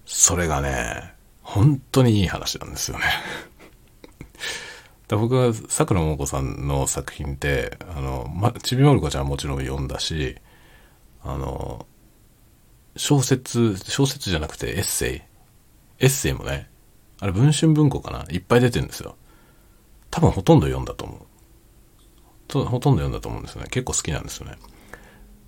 [0.07, 3.05] それがね、本当にいい話なんですよね
[5.09, 10.37] 僕は桜桃子さんの作品って、あの、ま、ちびまる子ちゃんはもちろん読んだし、
[11.23, 11.87] あの、
[12.97, 15.23] 小説、小説じゃなくてエッセイ。
[16.01, 16.69] エッセイもね、
[17.21, 19.17] あれ文春文庫かないっぱい出てるんですよ。
[20.11, 21.19] 多分ほとんど読んだと思う。
[22.49, 23.69] とほとんど読んだと思うんですよね。
[23.71, 24.57] 結構好きなんですよね。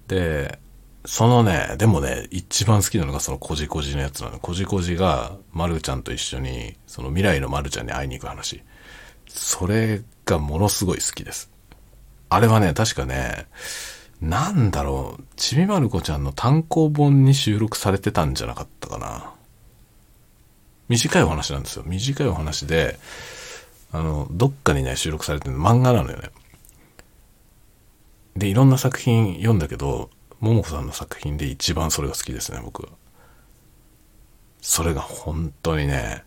[0.08, 0.58] で、
[1.04, 4.38] そのね、でもね、一番好きなのがそのこじこじのやつなの。
[4.38, 8.62] こじこじが、まるちゃんと一緒に、その未来のまるちゃんに会いに行く話。
[9.28, 11.50] それがものすごい好きです。
[12.28, 13.46] あれはね、確かね、
[14.20, 19.32] なんだろう、ちびまる子ちゃんの単行本に収録されてたんじゃなかったかな。
[20.88, 21.84] 短いお話なんですよ。
[21.86, 22.98] 短いお話で、
[23.92, 26.30] あの、どっかにね、収録されてる漫画なのよね。
[28.36, 30.10] で、いろんな作品読んだけど、
[30.40, 32.90] 桃子さんの作品で一番それが好きですね、僕は。
[34.60, 36.24] それが本当にね、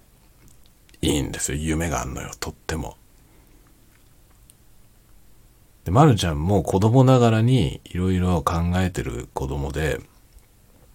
[1.01, 1.57] いいんですよ。
[1.57, 2.97] 夢があんのよ、とっても。
[5.85, 9.99] で、まるちゃんも子供ながらにいろいろ考えてる子供で、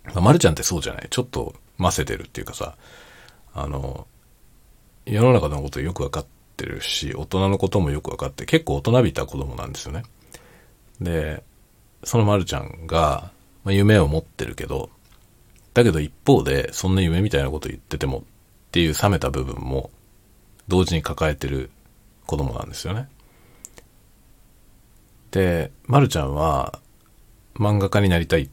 [0.07, 1.07] まあ、まるちゃんってそうじゃない？
[1.09, 2.77] ちょっとませてるっていうかさ、
[3.55, 4.07] あの、
[5.07, 10.03] 世の中のことよくわかってるし、大人のこともよくわかって、結構大人びた子供なんですよね。
[11.01, 11.43] で、
[12.05, 13.31] そのまるちゃんが、
[13.65, 14.91] まあ、夢を持ってるけど、
[15.73, 18.25] だけど一方で、そんな夢みたいなこと言ってても
[18.75, 19.93] っていう冷めた部分も
[20.67, 21.71] 同時に抱えてる
[22.27, 23.09] 子供なんですよね。
[25.31, 26.81] で、まるちゃんは
[27.55, 28.51] 漫画家になりたい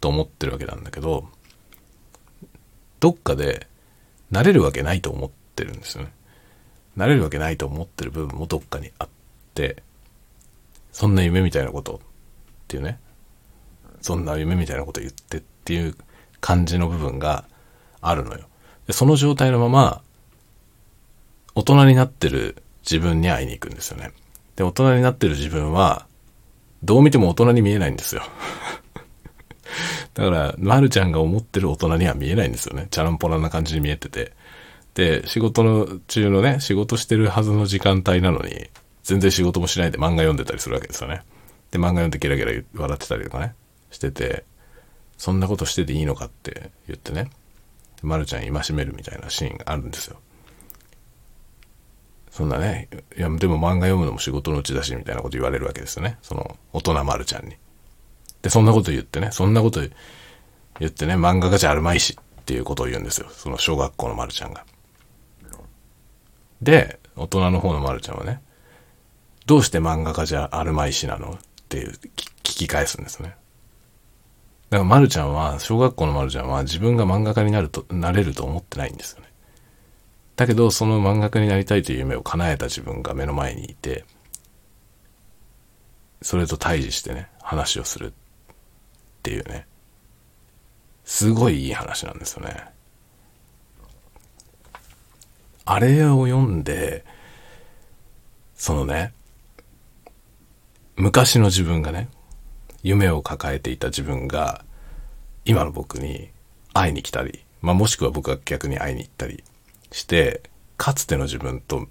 [0.00, 1.28] と思ってるわけなんだけど、
[3.00, 3.66] どっかで
[4.30, 6.12] なれるわけないと思ってるんですよね。
[6.94, 9.08] なれるわけないと思ってる部分もどっかにあっ
[9.54, 9.82] て、
[10.92, 11.98] そんな夢みたいなことっ
[12.68, 13.00] ていうね、
[14.00, 15.96] そんな夢みたいなこと言ってっていう
[16.40, 17.46] 感じの部分が
[18.00, 18.49] あるのよ。
[18.90, 20.02] でその状態のまま、
[21.54, 24.10] 大人になってる自分に会いに行くんですよね。
[24.56, 26.08] で、大人になってる自分は、
[26.82, 28.22] どう見ても大人に見えないんですよ。
[30.14, 32.88] だから、まるちゃんが思ってる大人には見えないんですよね。
[32.90, 34.32] チャランポラな感じに見えてて。
[34.94, 38.70] で、仕事の中のね、仕事してるはずの時間帯なのに、
[39.04, 41.22] 全然仕事もしないで漫画読んでたりするわけですよね。
[41.70, 43.54] で、漫画読んでゲラゲラ笑ってたりとかね、
[43.92, 44.42] してて、
[45.16, 47.30] そんなことしてていいのかって言ってね、
[48.02, 50.16] まるちゃん戒めるみたいなシーンがあるんですよ。
[52.30, 56.18] そんなね、いや、でも漫画読むのも仕事のうちだし、みたいなこと言われるわけですよね。
[56.22, 57.56] その、大人まるちゃんに。
[58.42, 59.80] で、そんなこと言ってね、そんなこと
[60.78, 63.28] 言ってね、漫画家じゃあるまいしっていうことを言うんですよ。
[63.30, 64.64] その小学校のまるちゃんが。
[66.62, 68.40] で、大人の方のまるちゃんはね、
[69.46, 71.32] どうして漫画家じゃあるまいしなの？
[71.32, 73.34] っていう聞き返すんですね。
[74.70, 79.26] だからまるちゃんは、小学校のまるちゃんは自分が漫画家になると、なれると思ってないんですよね。
[80.36, 84.04] だけど、その漫画家になりたいという夢を叶えた自分が目の前にいて、
[86.22, 88.12] それと対峙してね、話をするっ
[89.22, 89.66] ていうね。
[91.04, 92.64] すごいいい話なんですよね。
[95.64, 97.04] あれを読んで、
[98.54, 99.12] そのね、
[100.94, 102.08] 昔の自分がね、
[102.82, 104.64] 夢を抱えていた自分が、
[105.44, 106.30] 今の僕に
[106.72, 109.44] 会いに来たり、まあ、もしくは僕が逆に会いに行ったり
[109.92, 110.42] して、
[110.76, 111.86] かつての自分と、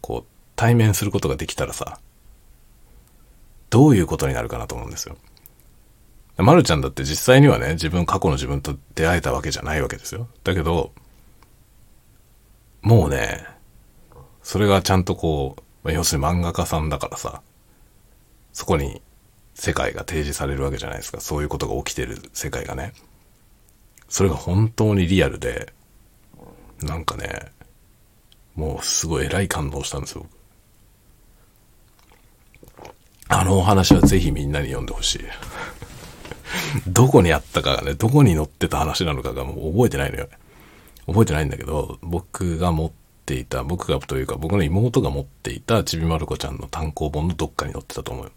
[0.00, 2.00] こう、対面することができたらさ、
[3.70, 5.16] どういうことになるかなと思うんですよ。
[6.38, 10.28] まるちゃんだって実際にはね、自分、過去の自分と出会えたわけじゃないわけですよ。
[10.44, 10.92] だけど、
[12.82, 13.46] もうね、
[14.42, 17.40] それがちゃんとこう、要するに漫画家さんだからさ、
[18.52, 19.00] そこに
[19.56, 21.20] 世界が提示されるわけじゃないですか。
[21.20, 22.92] そういうことが起きてる世界がね。
[24.08, 25.72] それが本当にリアルで、
[26.82, 27.46] なんかね、
[28.54, 30.26] もうすごい偉い感動したんですよ。
[33.28, 35.20] あのお話はぜひみんなに読んでほしい。
[36.86, 40.28] どこにあったかがね、どこに載ってた話なのかがもう覚えてないのよ。
[41.06, 42.92] 覚えてないんだけど、僕が持っ
[43.24, 48.32] ていた、僕がというか僕の妹が持っていたちびまる子ちゃんの単行本のどっかに載ってたと思うよ。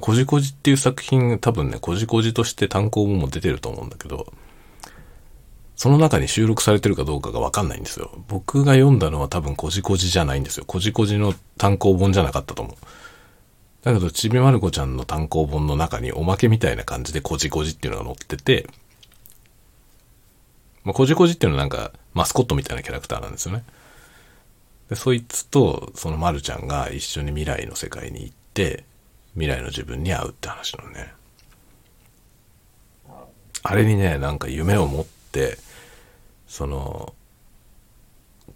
[0.00, 4.32] こじこじっていう作品多分ね、こじこじとして単行本も出てると思うんだけど、
[5.76, 8.10] その中に収録されてるかどうかがわかんないんですよ。
[8.28, 10.64] 僕が読んだのは多分こじこじじゃないんですよ。
[10.66, 12.76] こじこじの単行本じゃなかったと思う。
[13.82, 18.68] だけど、ちびまる子ちゃんの単行本の中におまけみたいな感じでこじこじっていうのが載ってて、
[20.84, 23.64] まあ、こじこじっていうのはなんかマスコットみたいなキャラクターなんですよね。
[24.88, 28.84] で、そいつとそのまるちゃんが一緒に未来の世界に行って、
[29.34, 31.12] 未来の自分に会うって話のね。
[33.62, 35.56] あれにね、なんか夢を持って、
[36.46, 37.14] その、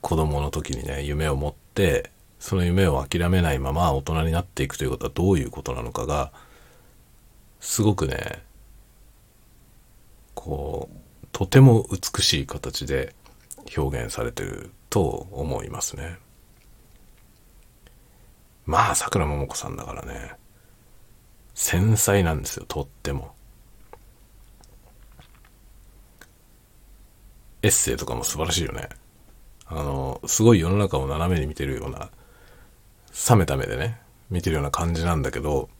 [0.00, 6.32] 子供の時にね、夢を持って、その夢を諦めないまま大人になっていくということはどういうことなのかが、
[7.60, 8.42] すごくね、
[10.34, 13.14] こう、とても美しい形で
[13.76, 16.18] 表現されてると思いますね。
[18.64, 20.32] まあ、桜桃子さんだからね。
[21.56, 23.34] 繊細なんですよ、とっても。
[27.62, 28.90] エッセイとかも素晴らしいよね。
[29.64, 32.10] あの、すごい世の中を斜めに見てるような、
[33.28, 33.98] 冷めた目でね、
[34.30, 35.70] 見てるような感じなんだけど、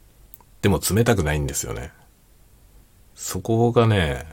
[0.62, 1.92] でも冷たくないんですよね。
[3.14, 4.26] そこがね、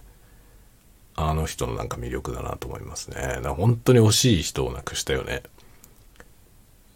[1.15, 3.41] あの人のなんか魅力だなと思いますね。
[3.45, 5.43] 本当に惜しい人を亡くしたよね。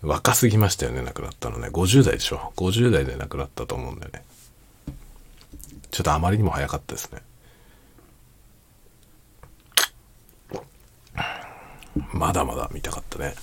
[0.01, 1.67] 若すぎましたよね、亡くなったのね。
[1.67, 2.53] 50代でしょ。
[2.55, 4.23] 50代で亡くなったと思うんだよね。
[5.91, 7.21] ちょっとあまりにも早かったですね。
[12.13, 13.33] まだまだ見たかったね。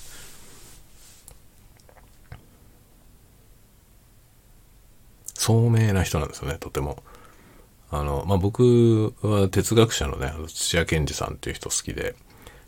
[5.33, 7.03] 聡明な人なんですよね、とても。
[7.91, 12.15] あの、まあ、僕は哲学者のね、土屋健二さんっていう人好きで、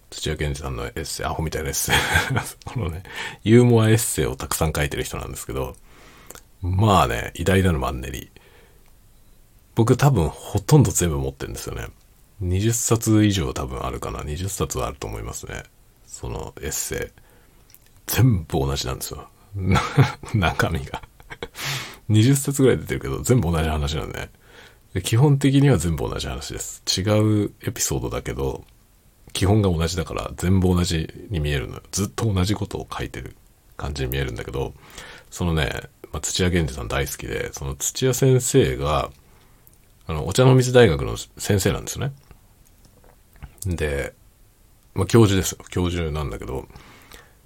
[0.10, 1.96] 土屋健二さんのエッセイ、アホみたいなエッセイ
[2.72, 3.04] このね、
[3.44, 5.76] ユーモアエッセイをたくさん書いてる人なんですけど、
[6.62, 8.30] まあね、偉大なるマンネリ。
[9.78, 11.86] 僕多分ほとんど全部持ってるんですよね。
[12.42, 14.22] 20冊以上多分あるかな。
[14.22, 15.62] 20冊はあると思いますね。
[16.08, 17.22] そのエッセイ。
[18.08, 19.30] 全部同じなんですよ。
[20.34, 21.04] 中身が
[22.10, 24.32] 20冊ぐらい出てるけど、全部同じ話なんで、
[24.96, 25.02] ね。
[25.04, 26.82] 基本的には全部同じ話です。
[26.98, 27.02] 違
[27.46, 28.66] うエピソードだけど、
[29.32, 31.84] 基本が同じだから全部同じに見えるのよ。
[31.92, 33.36] ずっと同じことを書いてる
[33.76, 34.74] 感じに見えるんだけど、
[35.30, 39.12] そのね、まあ、土屋源氏さん大好きで、その土屋先生が、
[40.08, 42.14] あの、お茶の水大学の先生なんですね。
[43.66, 44.14] で、
[44.96, 45.60] まあ、教授ですよ。
[45.70, 46.68] 教授なんだけど、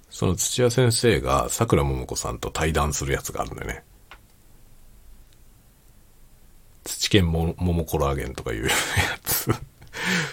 [0.08, 3.84] その土屋先生が桜桃子さんと対談するやつがあるんだよね。
[6.84, 8.70] 土犬も桃コラーゲンとかいうや
[9.22, 9.50] つ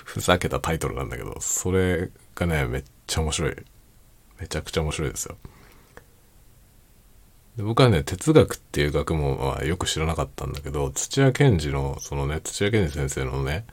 [0.05, 3.55] ふざけたタイトルなんだけど、それがね、めっちゃ面白い。
[4.39, 5.37] めちゃくちゃ面白いですよ。
[7.57, 13.65] で僕はね、哲学っていう学問はよく知らなかったんだけど、土屋健治の、そのね、土屋健治先生のね、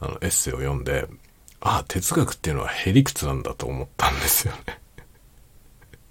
[0.00, 1.06] あの、エッセイを読んで、
[1.60, 4.80] ああ、哲学っていうのはへりくつなんだと思ったんですよね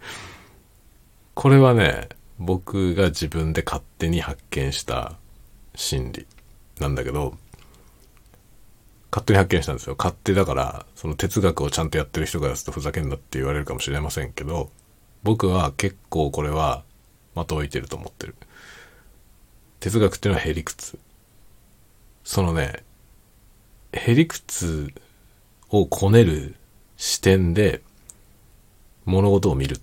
[1.36, 5.18] これはね、僕が自分で勝手に発見した
[5.76, 6.28] 心理
[6.80, 7.38] なんだけど、
[9.12, 9.96] 勝手に発見したんですよ。
[9.98, 14.70] 勝手だから、その哲学をちゃんとやってる人からするとふざけんなって言われるかもしれませんけど、
[15.26, 16.84] 僕は結構これは
[17.34, 18.36] 的を置いてると思ってる。
[19.80, 21.00] 哲学っていうのはへりくつ。
[22.24, 22.84] そのね、
[23.92, 24.94] へりくつ
[25.72, 26.56] をこねる
[26.96, 27.82] 視点で
[29.06, 29.82] 物事を見るっ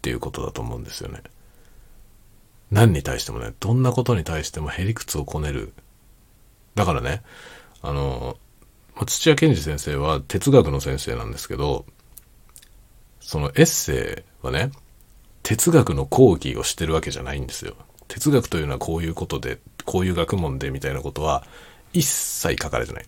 [0.00, 1.24] ていうことだと思うんですよね。
[2.70, 5.72] 何に対してもね、どんなことに対してもへりくつをこねる。
[6.76, 7.22] だからね、
[7.82, 8.36] あの、
[9.06, 11.84] 土屋健二先生は哲学の先生なんですけど、
[13.18, 14.70] そのエッセイはね、
[15.44, 17.74] 哲学の講義をしてるわけじゃないんですよ。
[18.08, 21.44] 哲学というのはこういうことで、こういう学問でみたいなことは
[21.92, 23.04] 一切書かれてない。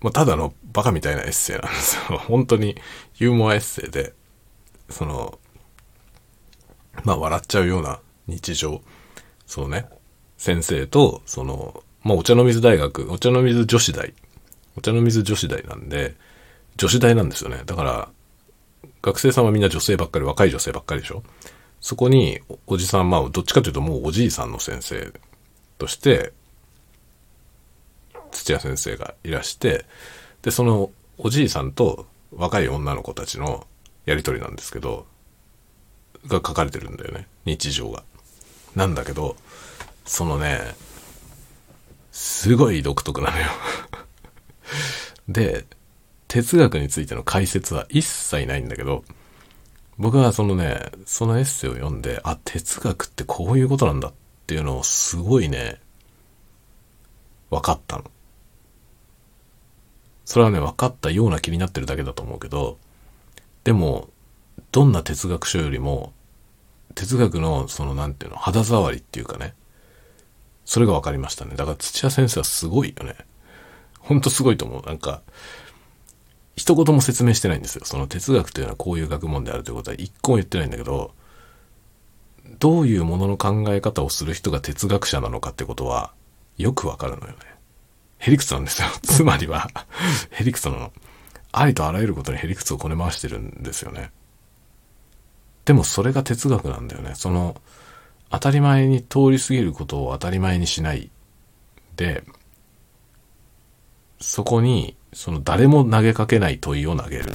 [0.00, 2.18] まあ、ただのバカみたいなエッセイなんですよ。
[2.26, 2.76] 本当に
[3.16, 4.12] ユーモアエッセイで、
[4.88, 5.38] その、
[7.04, 8.82] まあ笑っちゃうような日常。
[9.46, 9.86] そうね。
[10.36, 14.14] 先生と、その、まあお茶の水大学、お茶の水女子大。
[14.76, 16.16] お茶の水女子大なんで、
[16.76, 17.62] 女子大なんですよね。
[17.66, 18.08] だから、
[19.02, 21.22] 学生さんはみんな女性ばっかり、若い女性ばっかりでしょ？
[21.80, 25.12] そこに、おじさん、まあ、どっちかというともうおじいさんの先生
[25.78, 26.32] として、
[28.30, 29.86] 土屋先生がいらして、
[30.42, 33.66] で、そのおじいさんと若い女の子たちの
[34.04, 35.06] やりとりなんですけど、
[36.26, 37.26] が書かれてるんだよね。
[37.46, 38.04] 日常が。
[38.76, 39.36] なんだけど、
[40.04, 40.60] そのね、
[42.12, 43.46] すごい独特なのよ
[45.28, 45.64] で、
[46.30, 49.04] 哲学についての解説は一切ないんだけど、
[49.98, 54.12] 僕はそのね、そのエッセイを読んで、あ、哲学ってこういうことなんだっ
[54.46, 55.80] ていうのをすごいね、
[57.50, 58.04] 分かったの。
[60.24, 62.78] それはね、分かったような気になってるだけだと思うけど、
[63.64, 64.08] でも、
[64.70, 66.12] どんな哲学書よりも、
[66.94, 69.54] 哲学のそのなんていうの、肌触りっていうかね、
[70.64, 71.56] それが分かりましたね。
[71.56, 73.16] だから土屋先生はすごいよね。
[73.98, 74.86] ほんとすごいと思う。
[74.86, 75.22] なんか、
[76.56, 77.84] 一言も説明してないんですよ。
[77.84, 81.12] その哲学というのはこういう学問であるということは一個も言ってないんだけど、
[82.58, 86.12] どういうものの考え方をする人が哲学者なのかってことは、
[86.58, 87.38] よくわかるのよね。
[88.18, 88.88] へりくつなんですよ。
[89.02, 89.70] つまりは
[90.30, 90.92] へりくつなの。
[91.52, 94.12] ありとあらゆることにへりくつをこね回してるんですよね。
[95.64, 97.12] でもそれが哲学なんだよね。
[97.14, 97.60] その、
[98.30, 101.10] 当たり前に通り過ぎることを当たり前にしない。
[101.96, 102.24] で、
[104.20, 107.32] そこに、その誰も投げかけない問いを投げる。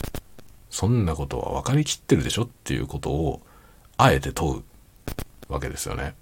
[0.70, 3.42] そんなことは分かりきってるでしょっていうことを、
[3.98, 6.16] あえて問うわけですよね。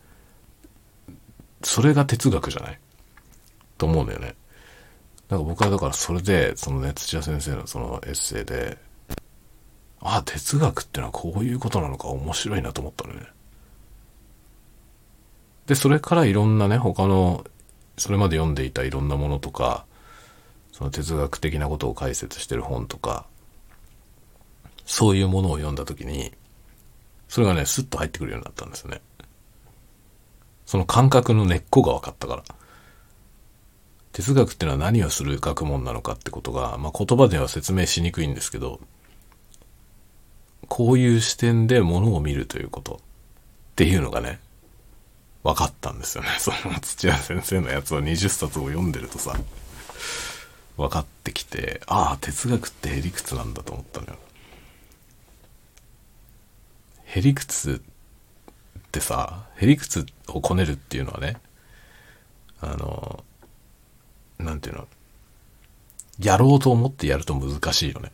[1.63, 2.79] それが哲学じゃない？
[3.77, 4.35] と思うんだよね。
[5.29, 8.77] なんか僕はだからそれで、そのね、土屋先生のそのエッセイで、
[10.01, 13.25] ああ、哲学ってのはこういうことなのか面白いなと思ったのね。
[15.65, 17.45] で、それからいろんなね、他の、
[17.97, 19.85] それまで読んでいたいろんなものとか、
[20.73, 23.25] その哲学的なことを解説してる本とか、
[24.85, 26.33] そういうものを読んだ時に、
[27.29, 28.99] それがね、スッと入ってくるようになったんですよね。
[30.65, 32.43] その感覚の根っこが分かったから。
[34.11, 38.79] 哲学っていうのは何をする学問なのかってことが、まあ、言葉では説明しにくいんですけど、
[40.67, 42.97] こういう視点で物を見るということっ
[43.75, 44.39] ていうのがね、
[45.43, 46.29] 分かったんですよね。
[46.39, 49.37] その土屋先生のやつを20冊を読んでるとさ、
[50.77, 54.17] 分かってきて、ああ、哲学ってへりくつなんだと思ったのよ。
[57.05, 57.81] へりくつ
[58.79, 61.37] ってさ、へりくつをこねるっていうのはね、
[62.59, 63.23] あの、
[64.39, 64.87] なんていうの、
[66.19, 68.11] やろうと思ってやると難しいよね。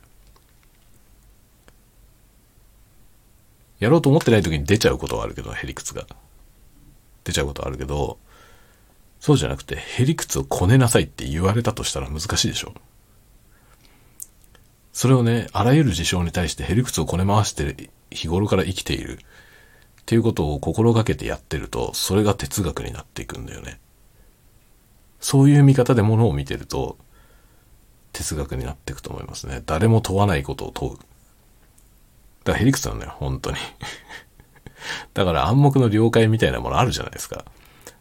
[3.79, 6.05] やろうと思ってない時に出ちゃうことはあるけど、へりくつが。
[7.23, 8.17] 出ちゃうことはあるけど、
[9.19, 12.73] そうじゃなくて、へりくつをこねなさいって言われたとしたら難しいでしょ。
[14.93, 23.79] それをね、あらゆる事象に対してへりくつをこね回して日頃から生きているっていうことを心がけてやってると、それが哲学になっていくんだよね。
[25.19, 26.97] そういう見方でものを見てると、
[28.13, 29.61] 哲学になっていくと思いますね。
[29.65, 30.97] 誰も問わないことを問う。
[32.45, 33.57] だからへりくつなんだよ、本当に。
[35.13, 37.45] だから暗黙の了解みたいなものあるじゃないですか。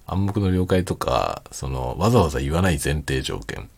[0.08, 3.68] 暗黙の了解とか、その、わざわざ言わない前提条件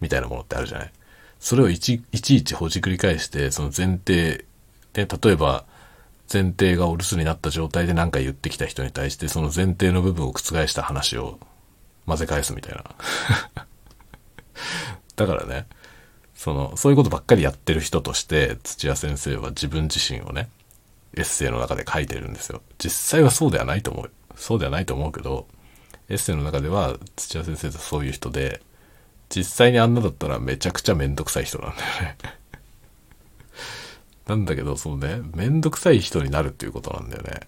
[0.00, 0.92] みたいなものってあるじゃない？
[1.40, 4.44] それをいちいちいちほじくり返して、その前提
[4.92, 5.64] で、例えば、
[6.32, 11.38] 前提がお留守になった状態で何か言ってきた人に対してその前提の部分を覆した話を
[12.06, 12.84] 混ぜ返すみたいな。
[15.16, 15.66] だからね、
[16.34, 20.48] その、そういうことばっかりやってる人として土屋先生は自分自身をね、
[21.16, 22.62] エッセイの中で書いてるんですよ。
[22.78, 24.10] 実際はそうではないと思う。
[24.36, 25.46] そうではないと思うけど、
[26.08, 28.60] エッセイの中では土屋先生とそういう人で、
[29.28, 32.16] 実際にあんなだったらめちゃくちゃめんどくさい人なんだよね
[34.26, 37.40] なんだけど、そのね、めんどくさい人になるっていうことなんだよね。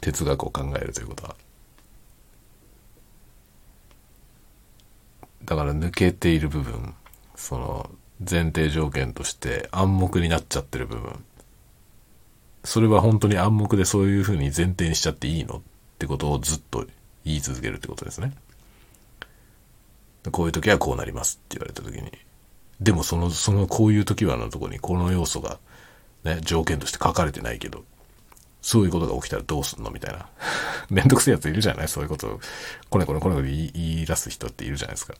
[0.00, 1.36] 哲学を考えるということは。
[5.44, 6.94] だから抜けている部分、
[7.36, 11.24] その前提条件として暗黙になっちゃってる部分。
[12.64, 15.62] それは本当に暗黙でそういうふうに前提にしちゃっていいの
[15.94, 16.86] ってことをずっと
[17.24, 18.32] 言い続けるってことですね。
[20.30, 22.10] こういう時はこうなりますって言われた時に。
[22.80, 25.58] でもその、そのこういう時はのとこにこの要素が
[26.24, 27.84] ね、条件として書かれてないけど、
[28.62, 30.26] そういうことが起きたらどうすんのみたいな。
[30.90, 31.88] めんどくせえやついるじゃない？
[31.88, 32.40] そういうことを、
[32.88, 35.14] こねこねこねこね言い出す人っているじゃないですか。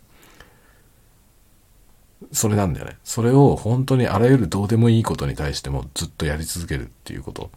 [2.32, 2.96] それなんだよね。
[3.04, 7.50] それを本当にあらゆるどうでもいいことに対してもずっとやり続けるっていうこと。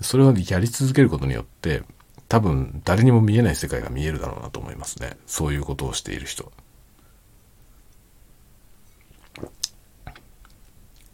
[0.00, 1.82] それをやり続けることによって、
[2.28, 5.16] 多分誰にも見えない世界が見えるだろうなと思いますね。
[5.26, 6.52] そういうことをしている人。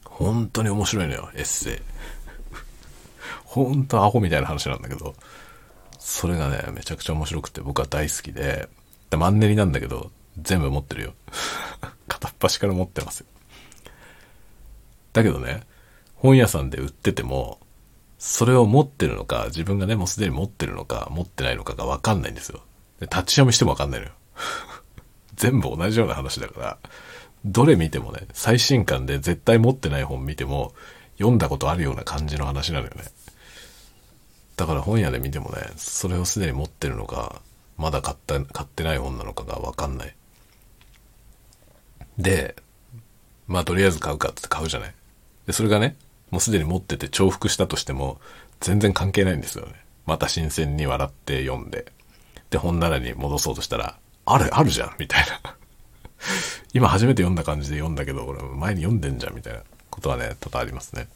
[0.05, 1.79] 本当に面白いのよ、エッセイ。
[3.45, 5.15] 本当アホみたいな話なんだけど、
[5.99, 8.69] それがね、めちゃくちゃ面白くて僕は大好きで、
[9.11, 10.11] でマンネリなんだけど、
[10.41, 11.15] 全部持ってるよ。
[12.09, 13.27] 片っ端から持ってますよ。
[15.13, 15.63] だけどね、
[16.17, 17.61] 本屋さんで売ってても、
[18.27, 22.63] それを持ってるのか、自分がね、もうすでに持ってるのか、持ってないのかがわかんないんですよ。
[22.99, 24.13] で、立ち読みしてもわかんないのよ。
[25.37, 26.79] 全部同じような話だから、
[27.45, 30.73] どれ見てもね、最新刊で絶対持ってない本見ても、
[31.19, 33.05] 読んだことあるような感じの話なのよね。
[34.57, 37.43] だから本屋で見てもね、それをすでに持ってるのか、
[37.77, 40.17] まだ買った、買ってない本なのかがわかんない。
[42.17, 42.57] で、
[43.47, 44.95] まあとりあえず買うかって買うじゃない。
[45.47, 45.97] で、それがね、
[46.35, 48.21] もうすでに持ってて重複したとしても、
[48.59, 49.75] 全然関係ないんですよね。
[50.05, 51.87] また新鮮に笑って読んで。
[52.51, 55.57] で、本棚に戻そうとしたら、ある、あるじゃんみたいな。
[56.75, 59.61] 今初めて読んだ感じで読んだけど、俺前に読んでんじゃんみたいな
[59.91, 61.07] ことはね、多々ありますね。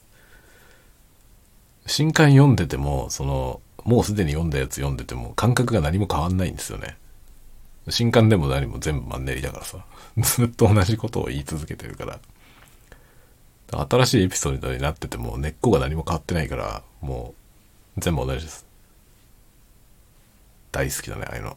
[1.87, 6.97] 新刊読んでても、その、もうすでに読んだやつ読んでても、感覚が何も変わんないんですよね。
[7.89, 9.85] 新刊でも何も全部マンネリだからさ。
[10.17, 12.21] ずっと同じことを言い続けてるから。
[13.71, 17.35] 新しいエピソードになってても根っこが何も変わってないから、も
[17.97, 18.67] う全部同じです。
[20.73, 21.57] 大好きだね、ああいうの。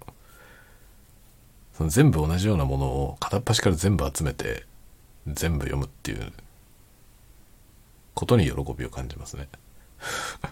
[1.74, 4.66] その全部同じようなものを片っ端から全部集めて
[5.28, 6.32] 全部読むっていう
[8.14, 9.48] ことに喜びを感じますね。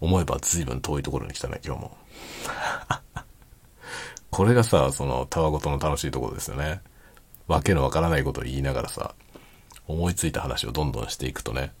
[0.00, 1.96] 思えば随分遠いところに来たね、今日も。
[4.30, 6.82] これがさ、その、たわごとの楽しいところですよね。
[7.46, 9.14] わけのわからないことを言いながらさ、
[9.86, 11.72] 思いついた話をどんどんしていくとね、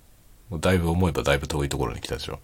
[0.52, 2.38] だいぶ思えばだいぶ遠いところに来たでしょ。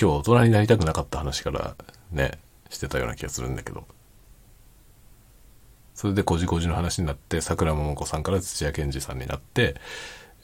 [0.00, 1.76] 今日大人になりたくなかった話から
[2.10, 2.32] ね、
[2.68, 3.84] してたような気がするんだけど。
[5.94, 9.76] それでこじこじの話になって、桜桃子さんから土屋健二さんになって、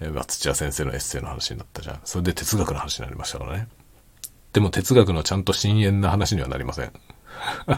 [0.00, 2.00] えまあ、土屋先生のエッセイの話になったじゃん。
[2.04, 3.68] それで哲学の話になりましたからね。
[4.52, 6.92] でも哲学のちゃんと深淵な話にはなりません。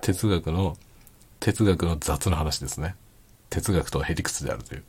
[0.00, 0.76] 哲学の、
[1.40, 2.96] 哲学の雑な話ですね。
[3.50, 4.84] 哲学とはへりくつであるという。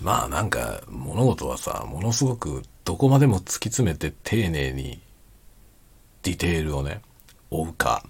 [0.00, 5.00] まあなんか物事はさ、ものすごくどこまでも突き詰めて丁寧に
[6.22, 7.00] ディテールをね、
[7.50, 8.04] 追うか、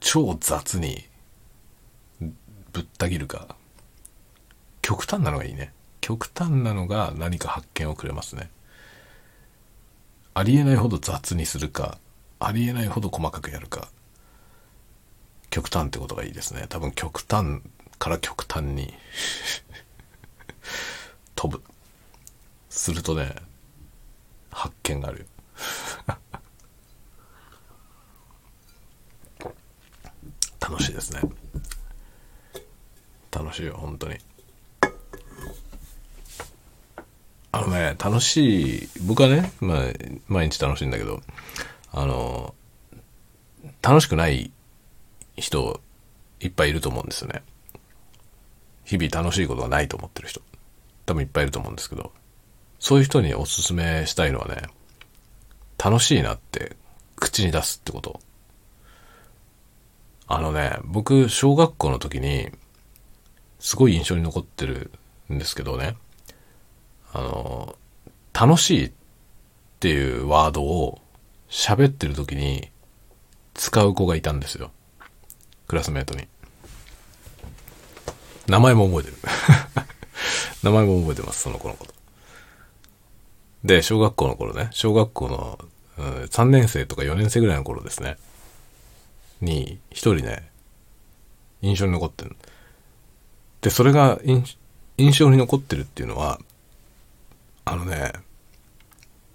[0.00, 1.04] 超雑に
[2.72, 3.56] ぶった切るか、
[4.82, 5.72] 極端なのがいいね。
[6.02, 8.50] 極端なのが何か発見をくれますね。
[10.34, 11.98] ありえないほど雑にするか、
[12.40, 13.88] ありえないほど細かくやるか、
[15.50, 16.66] 極端ってことがいいですね。
[16.68, 17.62] 多分極端
[17.98, 18.92] から極端に
[21.36, 21.62] 飛ぶ。
[22.74, 23.36] するとね、
[24.50, 25.26] 発見があるよ。
[30.60, 31.20] 楽しいですね。
[33.30, 34.18] 楽しいよ、本当に。
[37.54, 39.78] あのね、楽しい、僕はね、まあ、
[40.26, 41.22] 毎日楽しいんだけど、
[41.92, 42.52] あの、
[43.80, 44.50] 楽しくない
[45.36, 45.80] 人
[46.40, 47.44] いっぱいいると思うんですよね。
[48.84, 50.42] 日々楽しいことがないと思ってる人。
[51.06, 52.10] 多分いっぱいいると思うんですけど、
[52.80, 54.62] そういう人におすすめしたいのはね、
[55.78, 56.74] 楽しいなって
[57.14, 58.18] 口に出すってこと。
[60.26, 62.50] あのね、僕、小学校の時に、
[63.60, 64.90] すごい印象に残ってる
[65.32, 65.96] んですけどね、
[67.14, 67.76] あの、
[68.32, 68.92] 楽しいっ
[69.78, 71.00] ていうワードを
[71.48, 72.68] 喋ってる時に
[73.54, 74.72] 使う子がいたんですよ。
[75.68, 76.26] クラスメートに。
[78.48, 79.16] 名前も覚えてる。
[80.64, 81.94] 名前も覚えてます、その子のこと。
[83.62, 85.58] で、小学校の頃ね、小学校の、
[85.96, 88.18] うん、3年生とか4年生ぐらいの頃ですね、
[89.40, 90.50] に、一人ね、
[91.62, 92.36] 印象に残ってる。
[93.60, 96.40] で、それが印象に残ってるっていうのは、
[97.64, 98.12] あのね、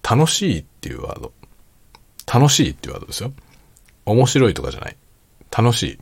[0.09, 1.34] 楽しいっていうワード。
[2.32, 3.32] 楽しいっていうワードですよ。
[4.05, 4.97] 面白いとかじゃない。
[5.55, 5.99] 楽しい。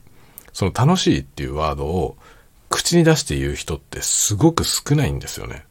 [0.53, 2.17] その楽しいっていうワードを
[2.69, 5.65] 口に出して言う人ってすごく少ないんですよね。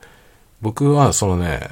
[0.60, 1.70] 僕はそのね、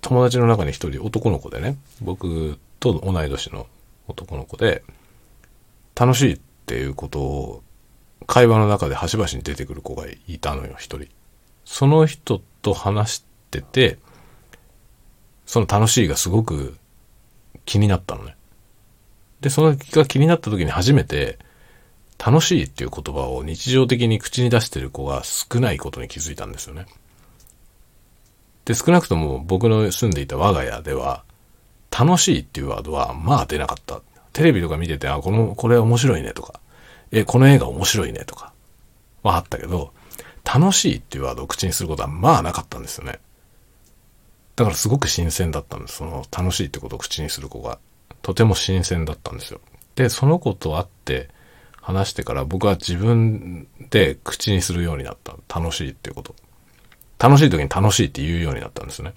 [0.00, 3.66] 友達の中に一人男の子でね、僕と同い年の
[4.06, 4.82] 男の子で、
[5.94, 7.62] 楽しいっていうことを
[8.26, 11.08] 会話の中で端々に出てくる子がいたのよ、一人。
[11.64, 13.98] その人と話してて、
[15.46, 16.76] その楽しいがすごく
[17.64, 18.36] 気になったのね。
[19.40, 21.38] で、そのが気になった時に初めて、
[22.18, 26.86] 楽しいっていう言葉を日常的に口に出してる子が少ないことに気づいたんですよね。
[28.64, 31.22] で、少なくとも僕の住んでいた我が家では、
[31.96, 34.02] 楽しいっていうワードはまあ出なかった。
[34.32, 36.60] テレビとか見てて、あ、この、これ面白いねとか、
[37.12, 38.52] え、この映画面白いねとか、
[39.22, 39.92] はあったけど、
[40.52, 43.18] 楽しいっていうワードを口にすることはまあなかったんですよね。
[44.56, 45.96] だからすごく新鮮だったんです。
[45.96, 47.78] その楽しいってことを口にする子が。
[48.22, 49.60] とても新鮮だったんですよ。
[49.94, 51.28] で、その子と会って
[51.80, 55.34] 話してから僕は自分で口にするようになった。
[55.60, 56.34] 楽しいっていうこと。
[57.18, 59.12] 楽しい時に楽しいって言うようになったんですね。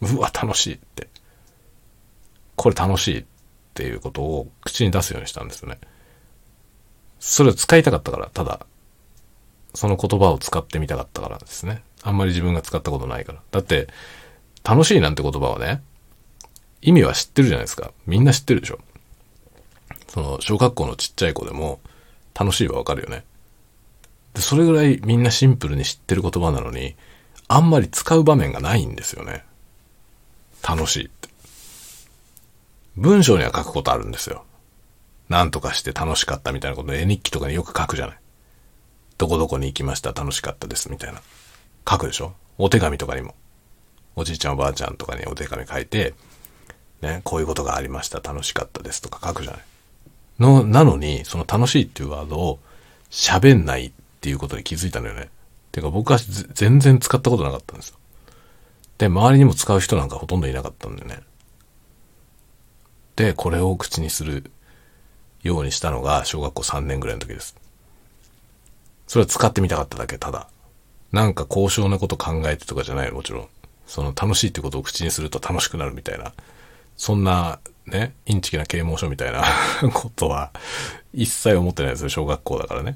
[0.00, 1.08] うわ、楽しいって。
[2.56, 3.24] これ楽しいっ
[3.74, 5.78] ていうことを口に出すようにしたんですよね。
[7.18, 8.66] それを使いたかったから、ただ、
[9.74, 11.82] その言葉を使ってみたかったからですね。
[12.02, 13.40] あんまり自分が使ったことないから。
[13.50, 13.88] だって、
[14.64, 15.82] 楽しいなんて言葉はね、
[16.82, 17.92] 意味は知ってるじゃないですか。
[18.06, 18.78] みんな知ってるでしょ。
[20.08, 21.80] その、小学校のちっちゃい子でも、
[22.38, 23.24] 楽しいはわかるよね。
[24.34, 26.96] で、それぐらいみんなシンプルに知ってる言葉なのに、
[27.48, 29.44] あんまり使う場面がないんですよね。
[30.66, 31.28] 楽しいって。
[32.96, 34.44] 文章には書くことあるんですよ。
[35.28, 38.19] なんとかして楽しかったみたいなこと絵日記とかによく書くじゃない。
[39.20, 41.20] どこどこに行きました楽しかったですみたいな。
[41.86, 42.32] 書くでしょ？
[42.56, 43.34] お手紙とかにも。
[44.16, 46.14] おじいちゃんおばあちゃんとかにお手紙書いて、
[47.02, 49.60] ね、こういうことがありました、楽しかったですとか書くじゃない。
[50.38, 52.60] の、なのに、その楽しいっていうワードを
[53.10, 53.92] 喋んないっ
[54.22, 55.28] ていうことに気づいたのよね。
[55.70, 56.18] ていうか僕は
[56.54, 57.96] 全然使ったことなかったんですよ。
[58.96, 61.20] で、周りにも使う人なんかほとんどいなかったんだよね。
[63.16, 64.50] で、これを口にする
[65.42, 67.54] ようにしたのが小学校3年ぐらいの時です。
[69.10, 70.46] それは使ってみたかっただけ、ただ。
[71.10, 73.48] なんか高尚なこと考えてとかじゃないもちろん。
[73.84, 76.32] その楽しいってことを口にすると楽しくなるみたいな、
[76.96, 79.42] そんなね、インチキな啓蒙書みたいな
[79.92, 80.52] ことは
[81.12, 82.94] 一切思ってないですよ、小学校だからね。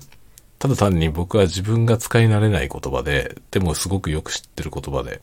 [0.60, 5.20] ただ単に僕は自分が使い慣れない言葉で、でもすごくよく知ってる言葉で、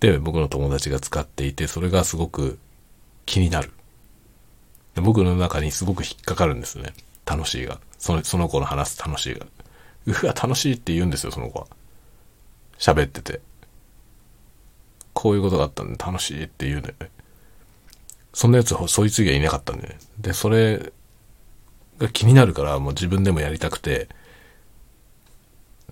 [0.00, 2.58] で、僕の友達が使っていて、それがすごく
[3.24, 3.72] 気になる。
[4.96, 6.92] 僕の中にすごく引っかかるんですね。
[7.24, 7.80] 楽しいが。
[7.96, 9.46] その、その子の話す楽しいが。
[10.06, 11.66] うわ、楽しいって言うんですよ、その子は。
[12.78, 13.40] 喋ってて。
[15.12, 17.10] こういうことがあったんで楽しいって言うんだよね。
[18.32, 19.98] そんなやつ、そいつ以外いなかったんでね。
[20.18, 20.92] で、それ
[21.98, 24.08] が気になるからもう自分でもやりたくて、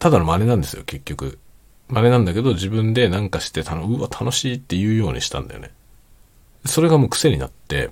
[0.00, 1.38] ただの真似なんですよ、結局。
[1.88, 5.70] 真似なんだけど自分でなんかしてたの、うわ、楽しいって言うようにしたんだよね。
[6.66, 7.90] それがもう癖になって、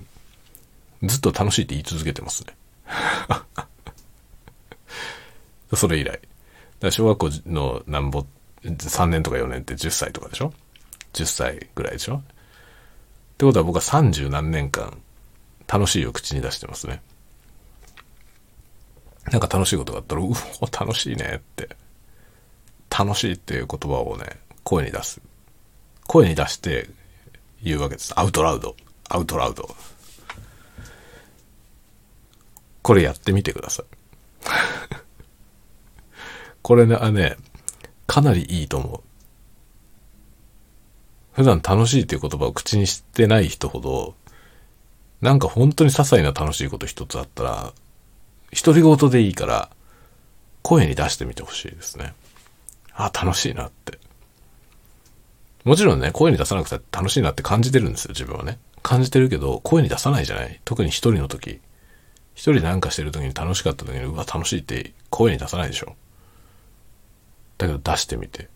[1.02, 2.56] ずっと楽しいって言い続けてますね。
[5.76, 6.20] それ以来。
[6.90, 8.24] 小学校のなんぼ、
[8.62, 10.52] 3年とか4年って10歳とかでしょ
[11.12, 12.16] ？10歳ぐらいでしょ？
[12.16, 12.22] っ
[13.38, 14.98] てことは僕は30何年間
[15.66, 17.02] 楽しいを口に出してますね。
[19.30, 20.24] なんか楽しいことがあったら、う
[20.60, 21.68] お、楽しいねって。
[22.90, 24.24] 楽しいっていう言葉をね、
[24.64, 25.20] 声に出す。
[26.06, 26.88] 声に出して
[27.62, 28.12] 言うわけです。
[28.18, 28.74] アウトラウド。
[29.08, 29.68] アウトラウド。
[32.82, 33.86] これやってみてください。
[36.62, 37.36] これね、あね、
[38.06, 39.00] かなりいいと思う。
[41.32, 44.14] 普段楽しいっていう言葉を口にしてない人ほど、
[45.20, 47.72] なんか本当に些細な楽しいこと一つあったら、
[48.64, 49.70] 独り言でいいから、
[50.62, 52.14] 声に出してみてほしいですね。
[52.94, 53.98] あ、楽しいなって。
[55.64, 58.58] もちろんね、声に出さなくて楽しいなって感じてるんですよ、自分はね。
[58.82, 61.61] 感じてるけど、声に出さないじゃない特に一人の時。
[62.34, 65.94] 一人なんかしてる時に楽しかった時に、うわ、楽しいって声に出さないでしょ。
[67.61, 68.48] だけど出してみて。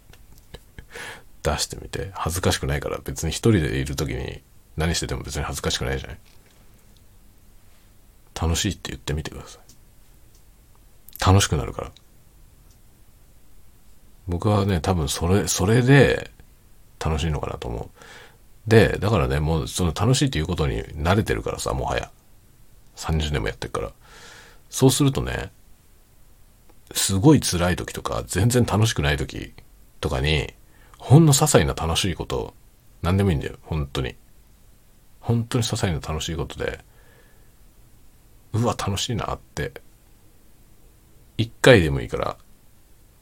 [1.42, 2.10] 出してみて。
[2.12, 4.42] 恥ずかしくないから別に一人でいる時に
[4.76, 6.18] 何してても別に恥ずかしくないじゃない。
[8.38, 11.26] 楽しいって言ってみてください。
[11.26, 11.92] 楽しくなるから。
[14.28, 16.30] 僕はね、多分それ、それで
[16.98, 18.70] 楽しいのかなと思う。
[18.70, 22.10] で、だからね、もうその楽しいっていうことに慣れてるからさ、もはや。
[22.96, 23.92] 30年もやってるから。
[24.68, 25.50] そうするとね、
[26.92, 29.52] すごい辛い時とか、全然楽しくない時
[30.00, 30.52] とかに、
[30.98, 32.54] ほんの些細な楽しいこと、
[33.02, 34.16] 何でもいいんだよ、本当に。
[35.20, 36.80] 本当に些細な楽しいことで、
[38.52, 39.72] うわ、楽しいなって、
[41.38, 42.36] 一回でもいいから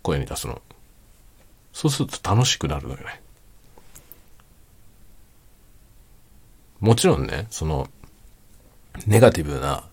[0.02, 0.60] 声に出すの。
[1.72, 3.22] そうすると楽しくなるのよね。
[6.80, 7.88] もちろんね、その、
[9.06, 9.84] ネガティブな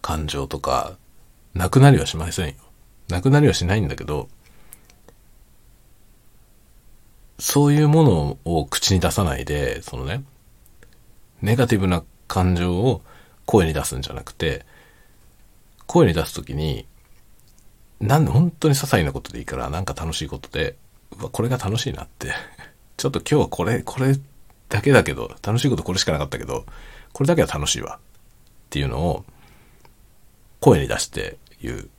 [0.00, 0.96] 感情とか、
[1.54, 2.54] なくなりはしませんよ。
[3.08, 4.28] なくなりはしないんだけど、
[7.38, 10.24] そういうものを口に出さないで、そのね、
[11.42, 13.02] ネガティブな感情を
[13.44, 14.64] 声に出すんじゃなくて、
[15.86, 16.86] 声に出すときに、
[18.00, 20.76] なんで本当に些細なことでいいから、なんか楽しいことで、
[21.18, 22.32] うわ、これが楽しいなって。
[22.96, 24.18] ちょっと今日はこれ、これ
[24.68, 26.64] だけだけど、楽しいことこれしかなかったけど、
[27.12, 27.98] これだけは楽しいわ。
[27.98, 28.00] っ
[28.70, 29.24] ていうのを、
[30.60, 31.90] 声に出して言う。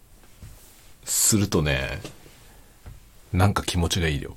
[1.06, 2.02] するとね、
[3.32, 4.36] なんか気持ちがいいよ。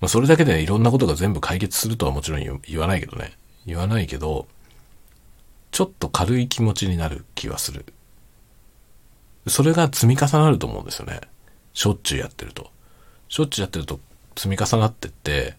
[0.00, 3.36] まあ、それだけで、いろんなことが全部解決するとはもちろん言わないけどね。
[3.66, 4.48] 言わないけど、
[5.72, 7.84] ちょっと軽い気持ちになる気はする。
[9.46, 11.20] それが積み重なると思うんですよね。
[11.74, 12.70] しょっちゅうやってると。
[13.28, 14.00] しょっちゅうやってると
[14.36, 15.54] 積み重なってって、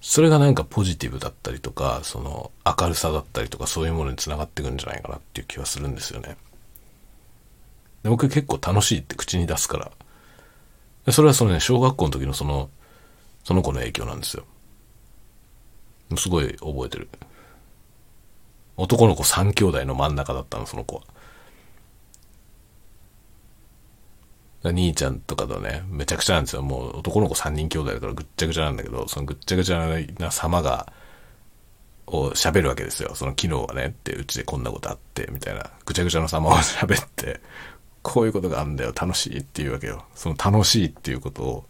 [0.00, 6.36] それがなんかポジティブだったりとか、その明るさだったりとかそういうものにつながっていくんじゃないかなっていう気はするんですよね。
[8.02, 9.92] で僕結構楽しいって口に出すから。
[11.06, 12.70] でそれはそのね、小学校の時のその、
[13.44, 14.44] その子の影響なんですよ。
[16.16, 17.08] すごい覚えてる。
[18.76, 21.02] 男の子3兄弟の真ん中だったの、その子は。
[24.62, 26.62] 兄ちゃんとかとね、めちゃくちゃなんですよ。
[26.62, 29.86] もう男の子3人兄弟だからぐっちゃぐちゃなんだけど、そのぐっちゃぐちゃ
[30.18, 30.92] な様が、
[32.06, 33.14] を喋るわけですよ。
[33.14, 37.40] その昨日はね、ってうちでこんなことあって、みたいな、ぐちゃぐちゃの様を喋って、
[38.02, 40.04] こういうことがあるんだよ、楽しいっていうわけよ。
[40.14, 41.64] その楽しいっていうことを、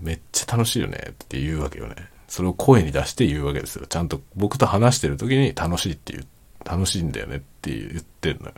[0.00, 1.94] めっちゃ楽しいよねって言うわけよね。
[2.28, 3.86] それを声に出して言うわけですよ。
[3.86, 6.26] ちゃんと僕と話してる時に楽しいっていう、
[6.64, 8.52] 楽しいんだよねって言ってんのよ。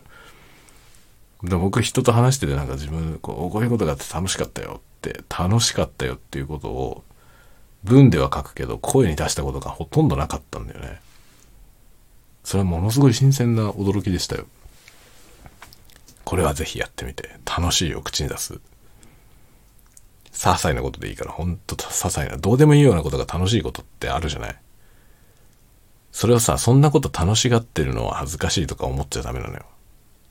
[1.44, 7.04] で僕人と話しててなんか自分こうこういうことがあって楽しかったよって楽しかったよっていうことを
[7.84, 11.00] 文では書くけど声に出したことがほとんどなかったんだよね
[12.42, 14.46] それはものすごい新鮮な驚きでしたよ
[16.28, 18.60] これはぜひやってみて楽しいを口に出す
[20.30, 24.56] 些細なことでいいからほんと些細などうでもいいようなことが楽しいことってあるじゃない
[26.12, 29.64] それをさそんなこと楽しがってるのは恥ずかしいとか思っちゃダメなのよ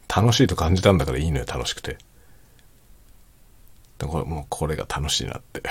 [0.07, 1.97] 楽しいと感じたんだからいいのよ、楽しくて。
[3.99, 5.63] これもうこれが楽しいなって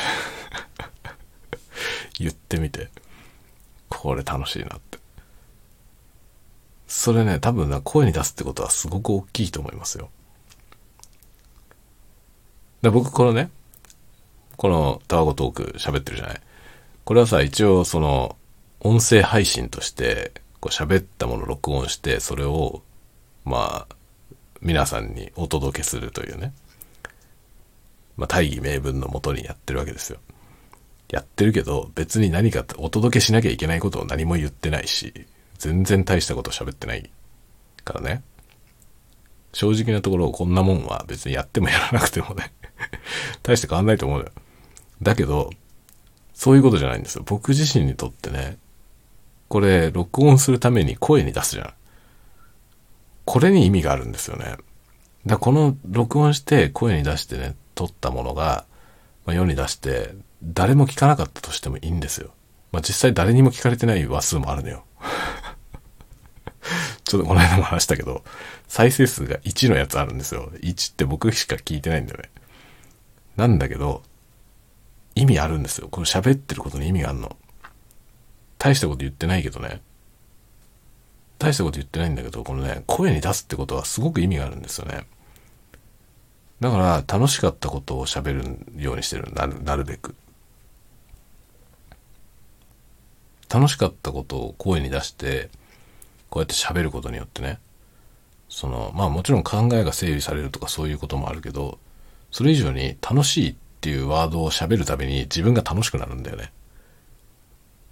[2.19, 2.91] 言ってみて。
[3.89, 4.99] これ楽しいなって。
[6.87, 10.11] それね、多分な、声に出すってことはすごく大きいと思いますよ。
[12.87, 13.51] で僕このね、
[14.57, 16.41] このタワゴトーク喋ってるじゃない？
[17.05, 18.37] これはさ、一応その、
[18.79, 20.31] 音声配信として、
[20.61, 22.83] こう喋ったものを録音して、それを、
[23.45, 23.97] まあ、
[24.61, 26.55] 皆さんにお届けするというね、
[28.17, 30.21] まあ、大義名分のもとにやってるわけですよ。
[31.11, 35.27] やってるけど、別に何かお届けしなきゃいけないことを何も言ってないし、
[35.59, 37.11] 全然大したこと喋ってない
[37.83, 38.23] からね。
[39.53, 42.53] 正直なところこんなもんは別にやってもやらなくてもね
[43.43, 44.31] 大して変わんないと思うよ。
[45.03, 45.51] だけど、
[46.35, 47.23] そういうことじゃないんですよ。
[47.27, 48.59] 僕自身にとってね、
[49.49, 51.75] これ、録音するために声に出すじゃん。
[53.25, 54.57] これに意味があるんですよね。
[55.27, 58.65] だこの録音して声に出してね、撮ったものが、
[59.25, 62.31] まあ、世に出して、誰も聞かなかったとしてもいいんですよ。
[62.73, 64.85] まあ、実際誰にも聞かれてない話数もあるのよ。
[67.05, 68.25] ちょっとこの間も話したけど、
[68.69, 70.51] 再生数が1のやつあるんですよ。
[70.61, 72.31] 1って僕しか聞いてないんだよね。
[73.37, 74.03] なんだけど、
[75.15, 75.89] 意味あるんですよ。
[75.89, 77.37] この喋ってることに意味があるの。
[78.59, 79.81] 大したこと言ってないけどね。
[81.39, 85.07] 大したこと言ってないんだけど、このね、声に出すってことはすごく意味があるんですよね。
[86.61, 88.33] だから、楽しかったことを喋
[88.75, 89.31] るようにしてる。
[89.33, 90.15] なる、なるべく。
[93.49, 95.51] 楽しかったことを声に出して、
[96.31, 97.59] こうやって喋ることによってね、
[98.49, 101.79] その、まあもちろん考えが整理されるとかそういうこともあるけど、
[102.37, 106.53] それ以上に楽しいっていうワードを喋るたびに自分が楽しくなるんだよね。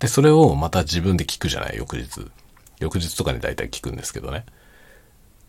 [0.01, 2.31] で、それをまた自分で聞くじゃない、翌日。
[2.79, 4.45] 翌日とかに大体聞くんですけどね。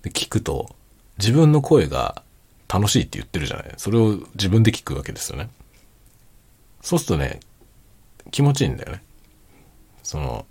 [0.01, 0.73] で、聞くと、
[1.17, 2.23] 自分の声が
[2.69, 3.73] 楽しいって言ってるじゃない？
[3.75, 5.49] それを自分で聞くわけですよね。
[6.81, 7.41] そうするとね、
[8.31, 9.03] 気持ちいいんだよね。
[10.03, 10.45] その、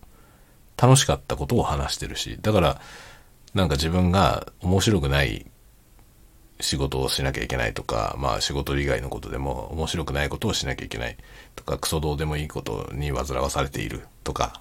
[0.76, 2.80] 楽しかったことを話してるし、だから、
[3.54, 5.46] なんか自分が面白くない
[6.60, 11.16] 仕事をしなきゃいけないとか、まあ仕事以外のことでも面白くないことをしなきゃいけない
[11.56, 14.60] とか、クソどうでもいいことに煩わされているとか、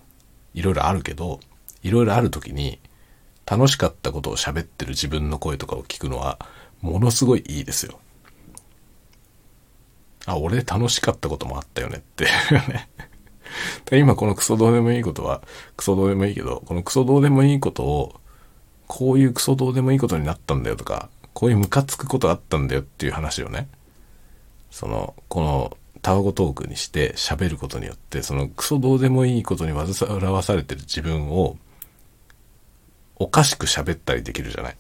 [0.54, 1.40] いろいろあるけど、
[1.84, 2.80] いろいろある時に
[3.46, 6.40] 楽しかったことを喋ってる自分の声とかを聞くのは
[6.82, 8.00] ものすごいいいですよ。
[10.26, 12.28] あ、俺楽しかったこともあったよねって
[14.00, 15.42] 今このクソどうでもいいことは
[15.76, 18.22] クソどうでもいいけど、このクソどうでもいいことを
[18.88, 23.68] こういうクソどうでもいいことになったんだよとか、こういうムカつくことあったんだよっていう話をね、
[24.72, 29.88] その、このタワゴトークにして喋ることによって、そのクソどうでもいいことに煩
[30.32, 31.58] わされてる自分を、
[33.16, 34.76] おかしく喋ったりできるじゃない。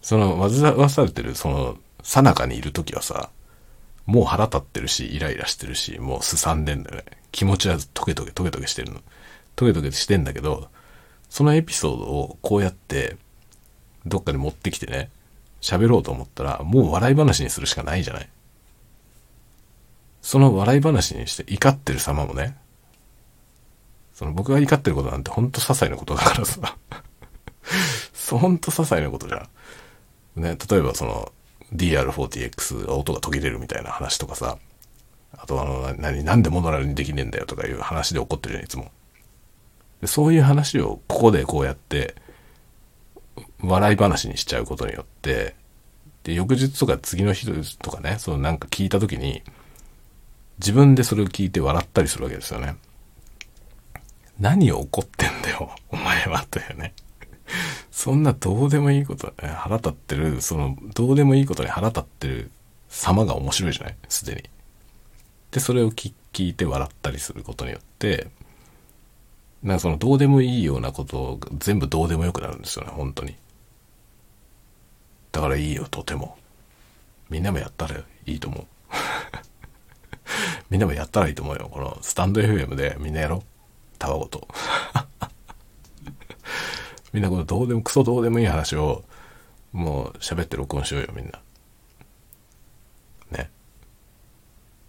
[0.00, 3.30] その煩わされてる、その、さなかにいる時はさ、
[4.06, 7.04] もう腹立ってるし、イライラしてるし、もうすさんでんだよね。
[7.30, 9.00] 気持ちはトゲトゲトゲトゲしてるの。
[9.56, 10.68] トゲトゲしてんだけど、
[11.28, 13.16] そのエピソードをこうやって、
[14.06, 15.10] どっかに持ってきてね、
[15.60, 18.28] 喋ろうと思ったら、もう笑い話にするしかないじゃない。
[20.20, 22.56] その笑い話にして怒ってる様もね、
[24.14, 26.76] その僕が怒ってることなんてほんと些細なことだからさ。
[28.12, 29.48] そほんと些細なことじゃ
[30.36, 30.42] ん。
[30.42, 31.32] ね、例えばその
[31.74, 34.58] DR40X が音が途切れるみたいな話とかさ、
[35.36, 38.90] あとあの、何、なんでモノラルにできねえんだよとかいう話で怒ってるじゃん、いつも。
[40.00, 42.14] でそういう話をここでこうやって、
[43.62, 45.54] 笑い話にしちゃうことによって、
[46.24, 47.46] で、翌日とか次の日
[47.78, 49.42] とかね、そのなんか聞いた時に、
[50.58, 52.76] 自分でそれを聞いて笑ったりするわけですよね。
[54.38, 56.94] 何を怒ってんだよ、お前は、というね。
[57.90, 62.50] そんなどうでもいいこと、腹立ってる、その、どうでもいいことに腹立ってる
[62.88, 63.96] 様が面白いじゃない？
[64.08, 64.42] すでに。
[65.50, 68.28] で、それを聞いて笑ったりすることによって、
[69.62, 73.36] なんかそのどうでもいいようなことを全部どうでもよくなるんですよね、本当に。
[75.32, 76.38] だからいいよ、とても。
[77.30, 78.66] みんなもやったらいいと思う。
[80.70, 81.68] みんなもやったらいいと思うよ。
[81.72, 83.42] このスタンド FM でみんなやろ。
[83.98, 84.46] タワごと。
[87.12, 89.04] みんなこのどうでも、クソどうでもいい話を、
[89.72, 91.40] もう喋って録音しようよ、みんな。
[93.30, 93.50] ね。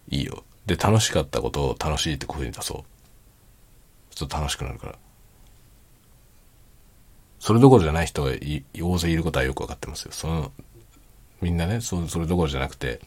[0.10, 0.44] いいよ。
[0.66, 2.86] で、楽しかったことを楽しいってこういう風に出そ
[4.12, 4.16] う。
[4.16, 4.96] ちょっと楽しくなるから。
[7.44, 10.14] それどころじゃない人が大勢いることはよくわかってますよ。
[10.14, 10.54] その、
[11.42, 13.02] みんなね、そそれどころじゃなくて、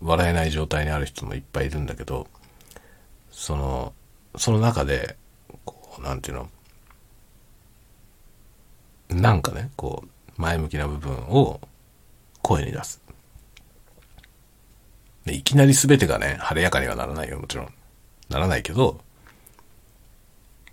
[0.00, 2.26] 笑えない状態にある人もいっぱいいるんだけど、
[3.30, 3.92] その、
[4.36, 5.16] その中で、
[5.64, 6.50] こう、なんていうの、
[9.10, 11.60] なんかね、こう、前向きな部分を
[12.42, 13.00] 声に出す。
[15.24, 17.74] でいきなり全てがね、晴れやかにはならないよ、もちろん。
[18.28, 19.00] ならないけど、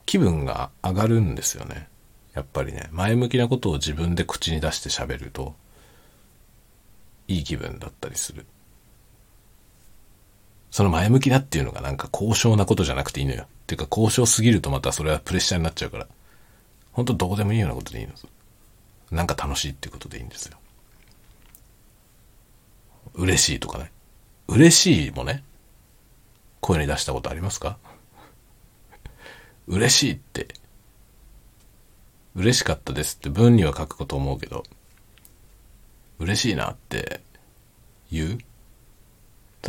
[0.07, 1.90] 気分が上がるんですよね。
[2.33, 5.55] やっぱりね、前向きなことを自分で口に出して喋ると、
[7.27, 8.45] いい気分だったりする。
[10.69, 13.43] その前向きだっていうのがなんか高尚なことじゃなくていいのよ。
[13.43, 16.07] っていうか高尚すぎるとまたそれはプレッシャーになっちゃうから。
[16.93, 18.13] 本当どうでもいいようなことでいいの。
[19.11, 20.57] なんか楽しいっていうことでいいんですよ。
[23.13, 23.91] 嬉しいとかね。
[24.47, 25.43] 嬉しいもね、
[26.61, 27.77] 声に出したことありますか？
[29.67, 30.47] 嬉しいって、
[32.35, 34.63] 嬉しかったですって文には書くこと思うけど、
[36.19, 37.21] 嬉しいなって
[38.11, 38.37] 言う？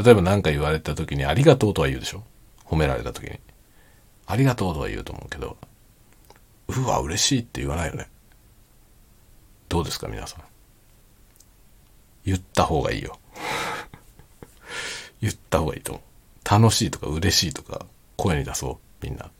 [0.02, 2.22] 例えば何か言われた時にありがとうとは言うでしょ？
[2.64, 3.38] 褒められた時に。
[4.26, 5.56] ありがとうとは言うと思うけど、
[6.68, 8.08] うわ、嬉しいって言わないよね。
[9.68, 10.42] どうですか皆さん？
[12.24, 13.18] 言った方がいいよ。
[15.20, 16.48] 言った方がいいと思う。
[16.48, 17.86] 楽しいとか嬉しいとか
[18.16, 19.30] 声に出そう、みんな。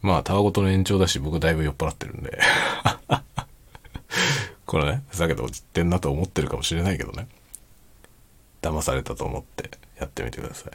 [0.00, 2.38] まあ、たわごとの延長だし、僕だいぶ酔っ払ってるんで
[4.66, 7.26] これね、ふざけて落ちてんなと思ってるかもしれないけどね。
[8.62, 10.72] 騙されたと思ってやってみてください。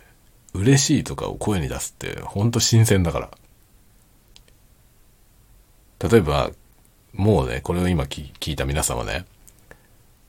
[0.53, 3.19] 嬉しいとかを声に出すってほんと新鮮だか
[5.99, 6.09] ら。
[6.09, 6.51] 例えば、
[7.13, 9.25] もうね、これを今聞いた皆様ね、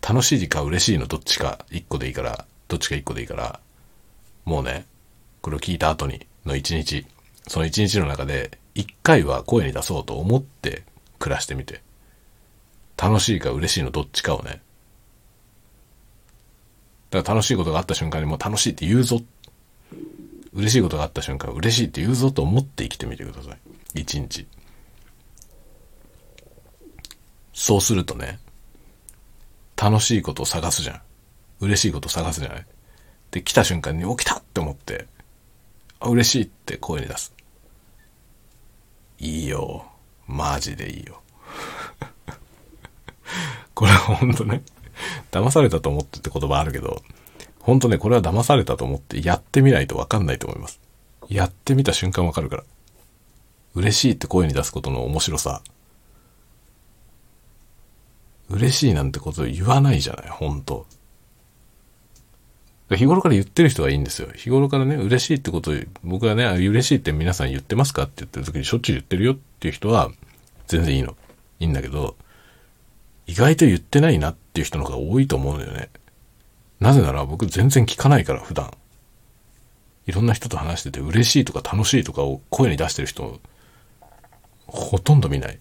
[0.06, 3.60] 楽しいか嬉しいのどっちか一個でいいから、どっちか一個でいいから、
[4.44, 4.86] もうね、
[5.40, 7.06] これを聞いた後にの一日、
[7.48, 10.84] その一日の中で、一回は声に出そうと思って
[11.18, 11.82] 暮らしてみて。
[12.96, 14.62] 楽しいか嬉しいのどっちかをね。
[17.10, 19.20] だから楽しいことがあった瞬間にもう楽しいって言うぞ。
[20.52, 23.52] 嬉しいことがあった瞬間嬉しいって言うぞと思って生きてみてくださ
[23.94, 24.00] い。
[24.00, 24.46] 一日。
[27.52, 28.38] そうするとね、
[29.76, 31.02] 楽しいことを探すじゃん。
[31.60, 32.66] 嬉しいことを探すじゃない。
[33.32, 35.06] で、来た瞬間に起きたって思って、
[36.00, 37.33] あ、嬉しいって声に出す。
[39.18, 39.86] いいよ。
[40.26, 41.22] マジでいいよ。
[43.74, 44.62] これはほんとね、
[45.30, 47.02] 騙されたと思ってって言葉あるけど、
[47.60, 50.80] ほんとね、これは騙されたと思ってやってみないとわかんないと思います。
[51.28, 52.64] やってみた瞬間わかるから。
[53.74, 55.62] 嬉しいって声に出すことの面白さ。
[58.50, 60.86] 嬉しいなんてこと言わないじゃない、ほんと。
[62.96, 64.28] 日頃から言ってる人はいいんですよ。
[64.34, 65.72] 日頃からね、嬉しいってこと、
[66.02, 70.10] 僕はね、嬉しいって皆さん言ってますかって言ってる時にしょっちゅう言ってるよっていう人は、
[70.66, 71.16] 全然いいの。
[71.60, 72.16] いいんだけど、
[73.26, 75.88] 意外と言ってないなっていう人の方が多いと思うんだよね。
[76.80, 78.72] なぜなら僕全然聞かないから、普段。
[80.06, 83.40] いろんな人と話してて嬉しいとか楽しいとかを声に出してる人、
[84.66, 85.58] ほとんど見ない。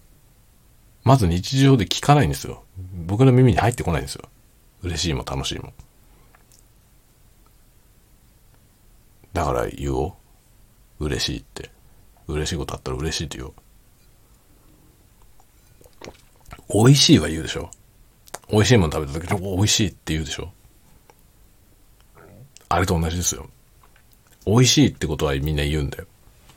[1.02, 2.62] まず日常で聞かないんですよ。
[3.06, 4.28] 僕の耳に入ってこないんですよ。
[4.82, 5.72] 嬉しいも楽しいも。
[9.34, 10.16] だから言お
[11.00, 11.04] う。
[11.04, 11.70] 嬉しいって。
[12.26, 13.54] 嬉しいことあったら嬉しいって言おう。
[16.86, 17.68] 美味しいは言うでしょ。
[18.50, 20.50] 美味しいもの食べた時に美味しいって言うでしょ。
[22.68, 23.48] あれと同じですよ。
[24.46, 26.06] 美味しいってことはみんな言うんだよ。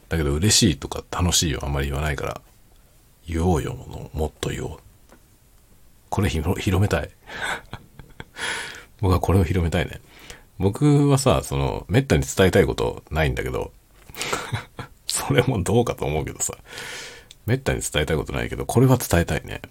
[0.09, 2.41] だけど嬉しいとか楽しいはあんまり言わないから、
[3.27, 3.73] 言おうよ、
[4.13, 4.77] もっと言おう。
[6.09, 7.09] これ広めたい。
[9.01, 9.99] 僕はこれを広めたいね。
[10.59, 13.71] 僕はさ、その、めったに伝えたいことないんだけど、
[15.07, 16.55] それもどうかと思うけどさ、
[17.45, 19.61] めったに伝えたいことないけど、これは伝えたいね。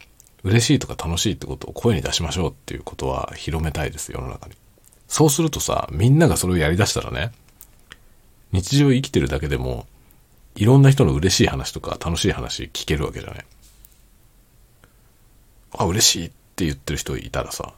[0.45, 4.55] 嬉しいとか楽しいってことを声に出しましょうっていうことは広めたいです、世の中に。
[5.09, 7.33] そうするとさ、みんながそれをやり出したらね、
[8.53, 9.87] 日常生きてるだけでも、
[10.55, 13.45] いろんな人の嬉しい話とか楽しい話聞けるわけじゃない。
[15.73, 17.75] あ、嬉しいって言ってる人いたらさ、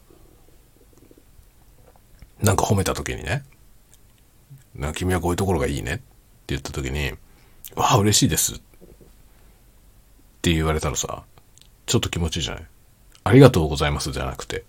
[2.42, 3.44] なんか褒めた時にね、
[4.74, 6.02] な君はこういうところがいいねって
[6.48, 7.12] 言った時に、
[7.74, 8.58] わあ、嬉しいですっ
[10.42, 11.24] て言われたらさ、
[11.86, 12.66] ちょっと気持ちいいじゃない
[13.24, 14.64] ありがとうございますじゃなくて、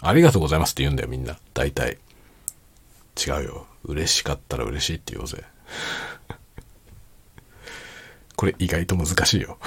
[0.00, 1.38] ありがとうございますって言うんだよ、みんな。
[1.54, 1.98] 大体。
[3.26, 3.66] 違うよ。
[3.84, 5.44] 嬉しかったら嬉しいって言おうぜ。
[8.36, 9.58] これ意外と難しいよ。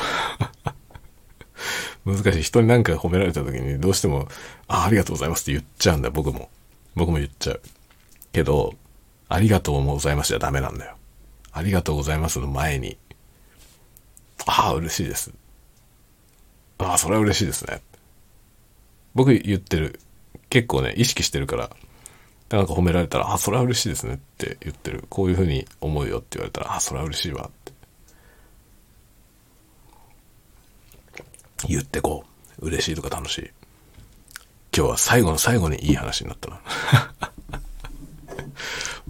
[2.06, 2.44] 難しい。
[2.44, 4.28] 人に何か褒められた時にどうしても、
[4.68, 6.50] あ、ありがとうございますって言っちゃうんだ、僕も。
[6.98, 7.62] 僕も言っちゃう。
[8.34, 8.74] けど、
[9.30, 10.96] ありがとうございますじゃダメなんだよ。
[11.52, 12.98] ありがとうございますの前に、
[14.46, 15.32] ああ、嬉しいです。
[16.80, 17.82] ああ、それは嬉しいですね。
[19.16, 20.00] 僕言ってる。
[20.50, 21.70] 結構ね、意識してるから、
[22.50, 25.06] なんか褒められたら、ああ、それは嬉しいですねって言ってる。
[25.10, 27.74] こういうふうに思うよって言われたら、あ、それは嬉しいわって。
[31.68, 32.24] 言ってこ
[32.60, 32.66] う。
[32.68, 33.52] 嬉しいとか楽しい。
[34.78, 36.62] 今日は最後の最後にいい話になったな。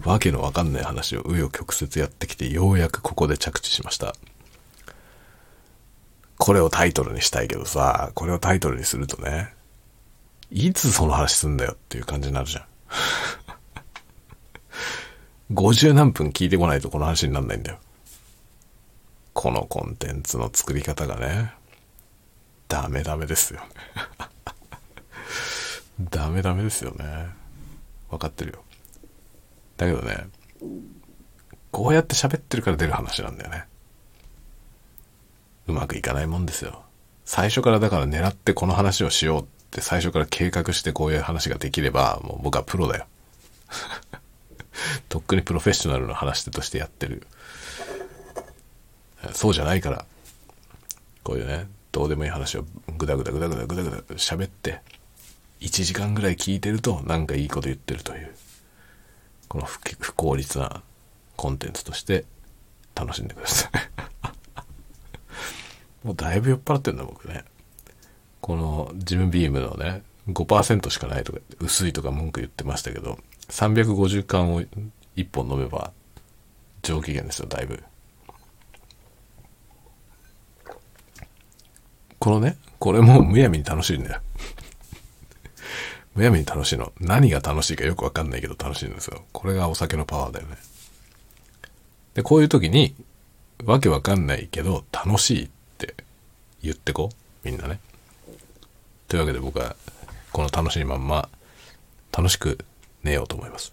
[0.02, 4.14] わけのわかんない話を紆余曲折やってきて、ようやくここで着地しました。
[6.38, 9.52] これをタイトルにしたいけどさ、これをタイトルにするとね、
[10.50, 12.64] いつその話すんだよっていう感じになるじゃん。
[15.54, 17.78] 50何分聞いてこないとこの話になんないんだよ。
[19.34, 21.52] このコンテンツの作り方がね、
[22.68, 23.60] ダメダメですよ。
[26.00, 27.26] ダメダメですよね。
[28.10, 28.62] 分かってるよ。
[29.76, 30.28] だけどね、
[31.70, 33.64] こうやって喋ってるから出る話なんだよね。
[35.66, 36.82] うまくいかないもんですよ。
[37.24, 43.06] 最初からだから狙ってこの話をしようって最初から計画してこういう話ができれば、もう僕はプロだよ。
[45.08, 47.26] とっくにプロフェッショナルの話としてやってる。
[49.34, 50.06] そうじゃないから、
[51.22, 52.64] こういうね、どうでもいい話を
[52.96, 54.80] ぐだぐだぐだぐだぐだぐだ喋って、
[55.60, 58.34] 1時間ぐらい聞いてるとなんかいいこと言ってるという、
[59.48, 60.82] この不効率な
[61.36, 62.24] コンテンツとして
[62.94, 63.70] 楽しんでください。
[66.06, 67.44] もうだいぶ酔っ払ってんだ僕ね。
[68.40, 74.62] このジムビームのね、5%しかないとか、薄いとか文句言ってましたけど、350缶を
[75.16, 75.92] 1本飲めば
[76.82, 77.82] 上機嫌ですよ、だいぶ。
[82.18, 84.20] このね、これもむやみに楽しいんだよ。
[86.18, 86.92] むやみに楽しいの。
[86.98, 89.22] 何が楽しいかよくわかんないけど楽しいんですよ。
[89.32, 90.56] これがお酒のパワーだよね。
[92.14, 92.96] で、こういう時に、
[93.64, 95.48] わけわかんないけど、楽しいっ
[95.78, 95.94] て
[96.60, 97.48] 言ってこう。
[97.48, 97.78] みんなね。
[99.06, 99.76] というわけで僕は、
[100.32, 101.28] この楽しいまんま、
[102.10, 102.58] 楽しく
[103.04, 103.72] 寝ようと思います。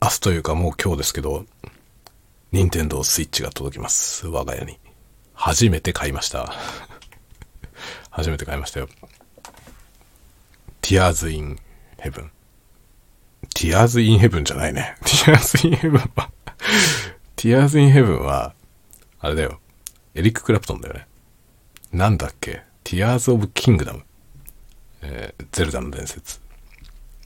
[0.00, 1.44] 明日というかもう今日ですけど、
[2.52, 4.28] 任天堂スイッチが届きます。
[4.28, 4.78] 我が家に。
[5.34, 6.54] 初めて買いました。
[8.08, 8.88] 初めて買いましたよ。
[10.86, 11.58] Tears in
[11.98, 12.30] Heaven。
[13.56, 14.94] Tears in Heaven じゃないね。
[15.02, 16.30] Tears in Heaven は
[17.34, 18.54] Tears in Heaven は、
[19.18, 19.58] あれだよ。
[20.14, 21.08] エリック・クラプトンだよね。
[21.90, 24.02] なんだっけ ?Tears of Kingdom。
[25.02, 26.38] えー、ゼルダの伝説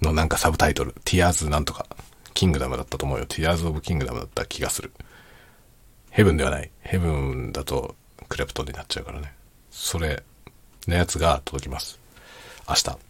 [0.01, 0.95] のなんかサブタイトル。
[1.05, 1.85] Tears なんとか。
[2.33, 3.27] キングダムだったと思うよ。
[3.27, 4.91] Tears of Kingdom だった気がする。
[6.09, 6.71] ヘブンではない。
[6.81, 7.95] ヘブンだと
[8.31, 9.35] クラプトンになっちゃうからね。
[9.71, 10.23] それ
[10.89, 12.01] のやつが届きます。
[12.67, 13.10] 明日。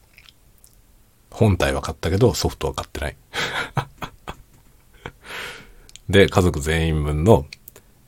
[1.30, 3.16] 本体は買ったけど、ソフトは買ってない。
[6.08, 7.46] で、家族全員分の、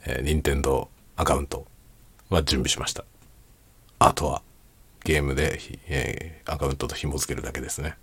[0.04, 1.66] えー、任天堂アカウント
[2.28, 3.04] は準備しました。
[3.98, 4.42] あとは、
[5.04, 7.96] ゲームで、えー、アカウントと紐付けるだけですね。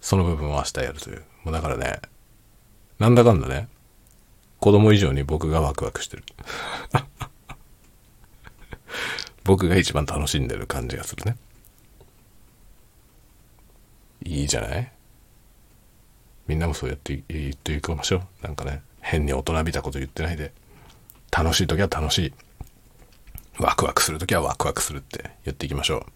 [0.00, 1.24] その部分を明日やるという。
[1.44, 2.00] もうだからね、
[2.98, 3.68] なんだかんだね、
[4.58, 6.24] 子供以上に僕がワクワクしてる。
[9.44, 11.36] 僕が一番楽しんでる感じがするね。
[14.24, 14.92] いいじゃない？
[16.46, 18.22] みんなもそうやって言っていきましょう。
[18.42, 20.52] なんかね、変に大人びたこと言ってないで、
[21.30, 22.32] 楽しい時は楽しい。
[23.58, 26.06] ワクワクする時はワクワクするって言っていきましょ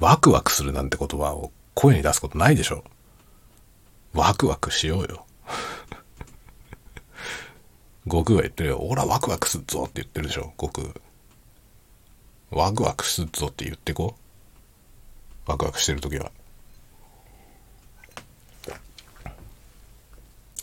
[0.00, 0.04] う。
[0.04, 2.84] ワクワクするなんて言葉を声に出すことないでしょ。
[4.12, 5.26] ワクワクしようよ。
[8.06, 8.78] 悟空は言ってるよ。
[8.80, 10.88] オラワクワクすっぞって言ってるでしょ、悟空。
[12.50, 14.16] ワクワクすっぞって言ってこ
[15.46, 15.50] う。
[15.50, 16.30] ワクワクしてるときは。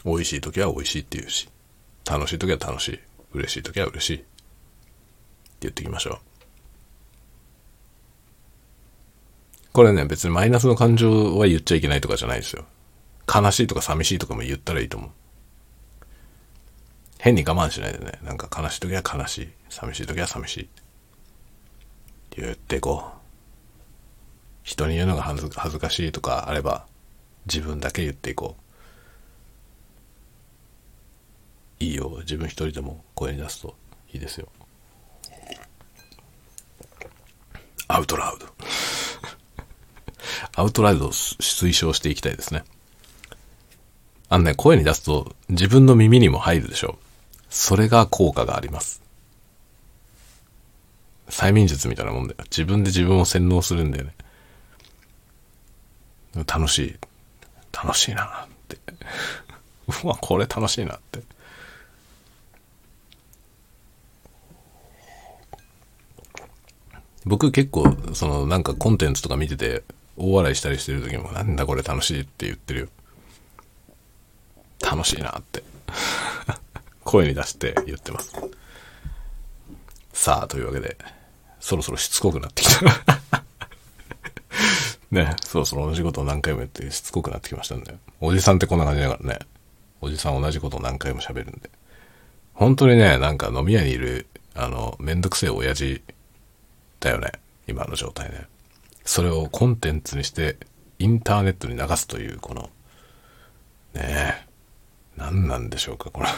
[0.06, 1.50] 美味しいときは美味しいって言うし、
[2.10, 3.00] 楽しいときは楽しい。
[3.34, 4.16] 嬉しいときは嬉しい。
[4.16, 4.26] って
[5.62, 6.20] 言っていきましょう。
[9.74, 12.66] これね、別にマイナスの感情は言っちゃいけないとかじゃないですよ。
[13.34, 15.10] 悲しいとか寂しいとかも言ったらいいと思う。
[17.20, 18.20] 変に我慢しないでね。
[18.24, 19.50] なんか悲しい時は悲しい。
[19.70, 20.70] 寂しい時は寂しい。
[22.36, 23.18] 言っていこう。
[24.64, 26.86] 人に言うのが恥ずかしいとかあれば、
[27.46, 28.62] 自分だけ言っていこう。
[31.82, 32.18] いいよ。
[32.20, 33.76] 自分一人でも声に出すと
[34.14, 34.48] いいですよ。
[37.88, 38.46] アウトラウド。
[40.56, 42.64] アウトラウドを推奨していきたいですね。
[44.30, 47.00] あのね、声に出すと自分の耳にも入るでしょ。
[47.50, 49.02] それが効果があります。
[51.28, 52.38] 催眠術みたいなもんだよ。
[52.44, 54.14] 自分で自分を洗脳するんだよね。
[56.48, 56.96] 楽しい。
[57.74, 58.78] 楽しいなって。
[60.04, 61.24] うわ、これ楽しいなって。
[67.26, 69.84] 僕結構、そのなんかコンテンツとか見てて
[70.18, 72.88] 大笑いしたりしてる時もなんだこれ楽しいって言ってるよ。
[74.82, 75.64] 楽しいなって
[77.06, 78.34] 声に出して言ってます。
[80.14, 80.98] さあ、というわけで、
[81.60, 82.82] そろそろしつこくなってきた
[85.12, 87.96] ね、そろそろ同じことを何回も言ってしつこくなってきましたんで。
[88.20, 89.40] おじさんってこんな感じだからね。
[90.00, 91.70] おじさん同じことを何回も喋るんで。
[92.54, 96.02] 本当にね、なんか飲み屋にいる、あの、めんどくせえ親父
[97.02, 97.32] だよね。
[97.68, 98.48] 今の状態ね。
[99.04, 100.58] それをコンテンツにして、
[101.00, 102.70] インターネットに流すという、この、
[103.94, 104.48] ねえ。
[105.18, 106.30] 何なんでしょうか、これ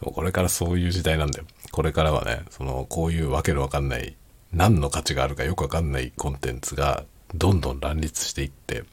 [0.12, 1.44] これからそういう時代なんだよ。
[1.72, 4.16] これからはね、その、こういうわけのわかんない、
[4.52, 8.84] 何の価値があるかよくわかんないコンテンツが、どんどん乱立していって、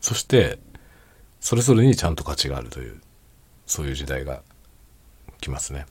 [0.00, 0.58] そして、
[1.40, 3.00] それぞれにちゃんと価値があるという、
[3.66, 4.42] そういう時代が
[5.40, 5.86] 来ますね。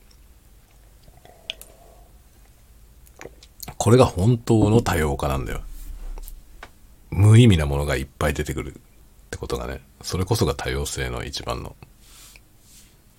[3.78, 5.62] これが本当の多様化なんだよ。
[7.10, 8.78] 無意味なものがいっぱい出てくるっ
[9.30, 11.76] てことがね、それこそが多様性の一番の、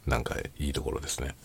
[0.05, 1.36] なんかいいところですね。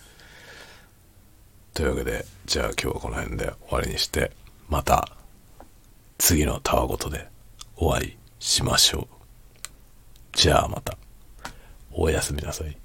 [1.73, 4.33] というわけで、じゃあ今日はこの辺で終わりにして、
[4.69, 5.09] また
[6.19, 7.29] 次のタワごとで
[7.77, 9.07] お会いしましょう。
[10.33, 10.97] じゃあまた。
[11.93, 12.77] おやすみなさい。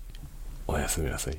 [0.67, 1.37] おやすみなさい。